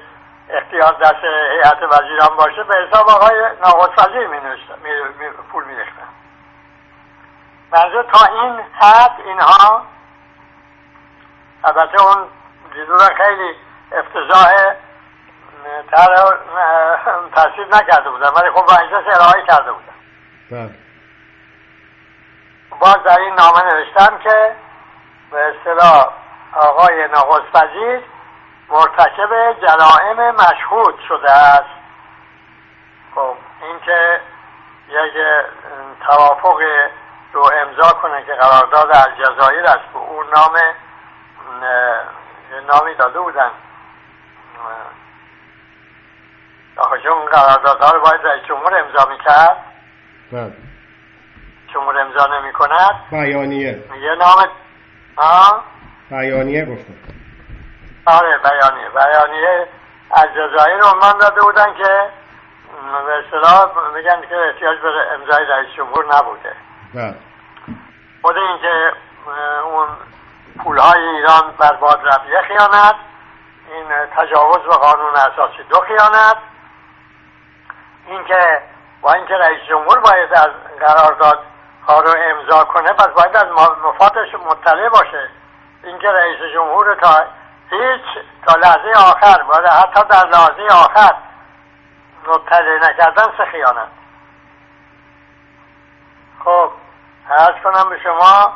[0.49, 4.39] اختیار دست هیئت وزیران باشه به حساب آقای نخست وزیر می
[5.51, 5.75] پول می
[7.71, 9.85] منظور تا این حد اینها
[11.63, 12.27] البته اون
[12.73, 13.55] دیدورا خیلی
[13.91, 14.53] افتضاح
[15.91, 16.37] تر
[17.35, 19.93] تصویب نکرده بودن ولی خب مجلس ارائه کرده بودن.
[20.51, 20.75] بله.
[22.79, 24.55] باز در این نامه نوشتم که
[25.31, 26.09] به اصطلاح
[26.53, 28.01] آقای نخست وزیر
[28.69, 31.77] مرتکب جرائم مشهود شده است.
[33.15, 34.21] خب اینکه
[34.89, 35.13] یک
[36.07, 36.59] توافق
[37.33, 40.53] رو امضا کنه که قرارداد الجزایر است به اون نام
[42.67, 43.51] نامی داده بودن.
[46.77, 49.57] آخه چون قراردادها رو باید رئیس جمهور امضا می‌کرد؟
[50.31, 50.53] بله.
[51.73, 53.83] جمهور امضا نمی کند بیانیه.
[53.91, 54.49] میگه نام
[55.17, 55.63] ها؟
[56.09, 57.16] بیانیه گفتم.
[58.07, 58.89] آره بیانیه.
[58.89, 59.67] بیانیه
[60.11, 62.09] از جزایر عنوان داده بودن که
[63.05, 66.55] به اصطلاح میگن که احتیاج به امضای رئیس جمهور نبوده.
[66.93, 67.15] بله.
[68.21, 68.91] خود اینکه
[69.63, 69.87] اون
[70.63, 72.95] پولهای ایران برباد رفت یه خیانت
[73.71, 73.85] این
[74.15, 76.37] تجاوز به قانون اساسی دو خیانت.
[78.07, 78.61] اینکه
[79.01, 80.49] با اینکه رئیس جمهور باید از
[80.79, 81.39] قرارداد
[81.87, 83.47] ها رو امضا کنه پس باید از
[83.83, 85.29] مفادش مطلع باشه.
[85.83, 87.23] اینکه رئیس جمهور تا
[87.69, 88.25] هیچ.
[88.47, 91.13] تا لحظه آخر باید حتی در لحظه آخر
[92.27, 93.87] مطلع نکردن سه خیانت؟
[96.43, 96.71] خب
[97.29, 98.53] عرض کنم به شما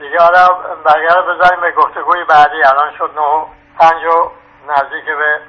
[0.00, 0.48] دیگه حالا
[0.84, 2.64] بقیه رو بذاریم به گفتگوی بعدی.
[2.64, 3.46] الان شد نه
[3.78, 4.30] پنج و
[4.68, 5.40] نزدیک به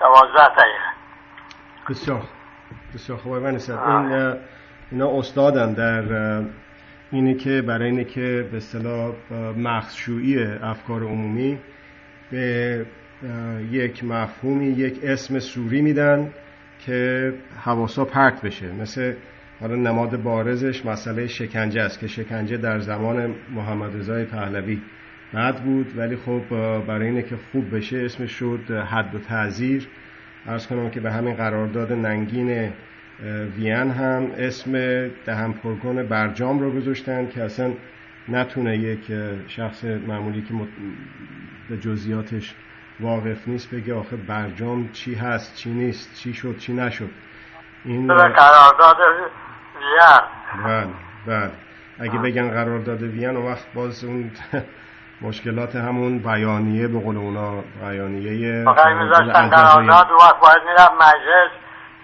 [0.00, 0.78] دوازده دقیقه.
[1.90, 2.22] بسیار
[2.94, 3.32] بسیار خوب.
[3.32, 3.60] این
[4.90, 6.02] اینا استادن در
[7.12, 9.12] اینه که برای اینه که به اصطلاح
[9.56, 11.60] مخشویی افکار عمومی.
[12.30, 12.86] به
[13.70, 16.30] یک مفهومی یک اسم سوری میدن
[16.78, 18.72] که حواسا پرت بشه.
[18.72, 19.14] مثل
[19.60, 24.80] حالا نماد بارزش مسئله شکنجه است که شکنجه در زمان محمد رضای پهلوی
[25.34, 26.42] بد بود ولی خب
[26.86, 29.88] برای اینه که خوب بشه اسمش شد حد و تعذیر
[30.46, 32.72] ارز کنم که به همین قرارداد ننگین
[33.56, 34.72] وین هم اسم
[35.26, 35.54] دهم
[36.10, 37.72] برجام رو گذاشتن که اصلا
[38.28, 39.12] نتونه یک
[39.48, 40.54] شخص معمولی که
[41.70, 42.54] به جزیاتش
[43.00, 47.10] واقف نیست بگه آخه برجام چی هست چی نیست چی شد چی نشد.
[47.84, 50.22] این قرارداد وین.
[50.64, 50.88] بله
[51.26, 51.50] بله.
[51.98, 54.30] اگه بگن قرارداد وین و وقت باز اون
[55.26, 61.50] مشکلات همون بیانیه به قول اونا بیانیه قرارداد وقت باید میرم مجلس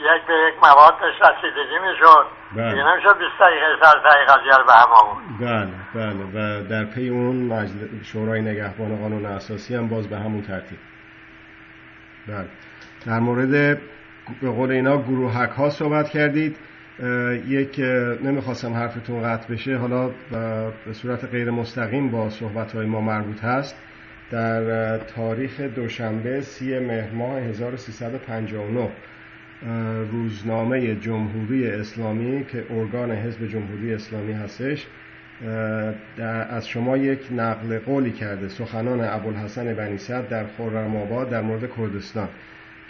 [0.01, 2.42] یک به یک موادش رسیدگی می‌شد.
[2.57, 2.93] بله.
[2.93, 3.99] نمی‌شد 20 دقیقه سر
[4.29, 5.25] قضیه رو به هم آورد.
[5.41, 6.25] بله بله.
[6.35, 7.75] و در پی اون مجل...
[8.03, 10.79] شورای نگهبان قانون اساسی هم باز به همون ترتیب.
[12.29, 12.47] بله.
[13.07, 13.81] در مورد
[14.43, 16.57] به قول اینا گروهک ها صحبت کردید.
[17.47, 17.81] یک
[18.25, 19.77] نمی‌خواستم حرفتون قطع بشه.
[19.77, 20.11] حالا
[20.87, 23.77] به صورت غیر مستقیم با صحبت های ما مربوط هست.
[24.31, 28.91] در تاریخ دوشنبه سی مهر ماه 1359
[30.13, 34.87] روزنامه جمهوری اسلامی که ارگان حزب جمهوری اسلامی هستش
[36.51, 41.77] از شما یک نقل قولی کرده سخنان ابوالحسن بنی صدر در خرم آباد در مورد
[41.77, 42.29] کردستان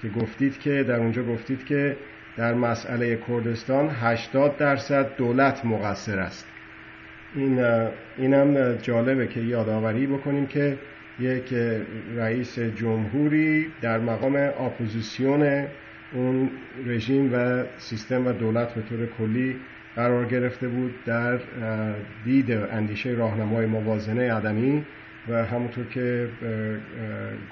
[0.03, 1.97] که گفتید که در اونجا گفتید که
[2.37, 6.47] در مسئله کردستان 80 درصد دولت مقصر است.
[7.35, 7.65] این
[8.19, 10.79] اینم جالبه که یادآوری بکنیم که
[11.21, 11.55] یک
[12.17, 15.67] رئیس جمهوری در مقام اپوزیسیون
[16.15, 16.51] اون
[16.87, 19.57] رژیم و سیستم و دولت به طور کلی
[19.97, 21.39] قرار گرفته بود در
[22.25, 24.85] دید اندیشه راهنمای موازنه عدمی
[25.29, 26.29] و همونطور که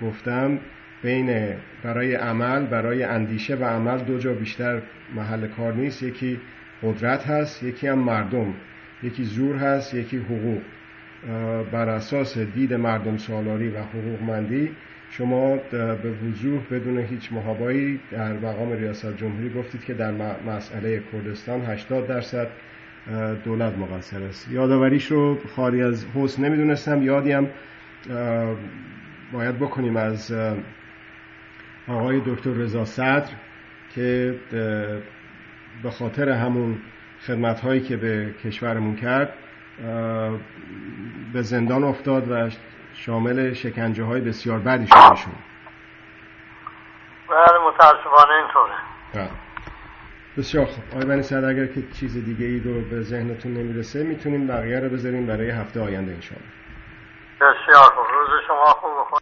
[0.03, 0.59] گفتم
[1.03, 4.83] بین برای عمل برای اندیشه و عمل دو جا بیشتر
[5.15, 6.03] محل کار نیست.
[6.03, 6.41] یکی
[6.83, 8.55] قدرت هست یکی هم مردم.
[9.03, 10.63] یکی زور هست یکی حقوق.
[11.73, 14.71] بر اساس دید مردم سالاری و حقوقمندی
[15.11, 20.13] شما به وضوح بدون هیچ محابایی در مقام ریاست جمهوری گفتید که در
[20.47, 22.49] مسئله کردستان 80 درصد
[23.45, 24.51] دولت مقصر است.
[24.51, 27.47] یادآوریش رو خاری از حسن نمی‌دونستم یادی هم
[29.33, 30.35] باید بکنیم از
[31.89, 33.31] آقای دکتر رضا صدر
[33.95, 34.35] که
[35.83, 36.79] به خاطر همون
[37.27, 39.33] خدمت هایی که به کشورمون کرد
[41.33, 42.51] به زندان افتاد و
[42.95, 45.31] شامل شکنجه های بسیار بدی شده شد
[47.31, 48.73] بله متاسفانه اینطوره.
[49.15, 49.31] بله.
[50.39, 50.85] بسیار خوب.
[50.93, 54.89] آقای بنی سعد اگر که چیز دیگه ای رو به ذهنتون نمی‌رسه می‌تونیم بقیه رو
[54.89, 56.49] بذاریم برای هفته آینده انشاءالله.
[57.41, 58.07] بسیار خوب.
[58.13, 59.20] روز شما خوب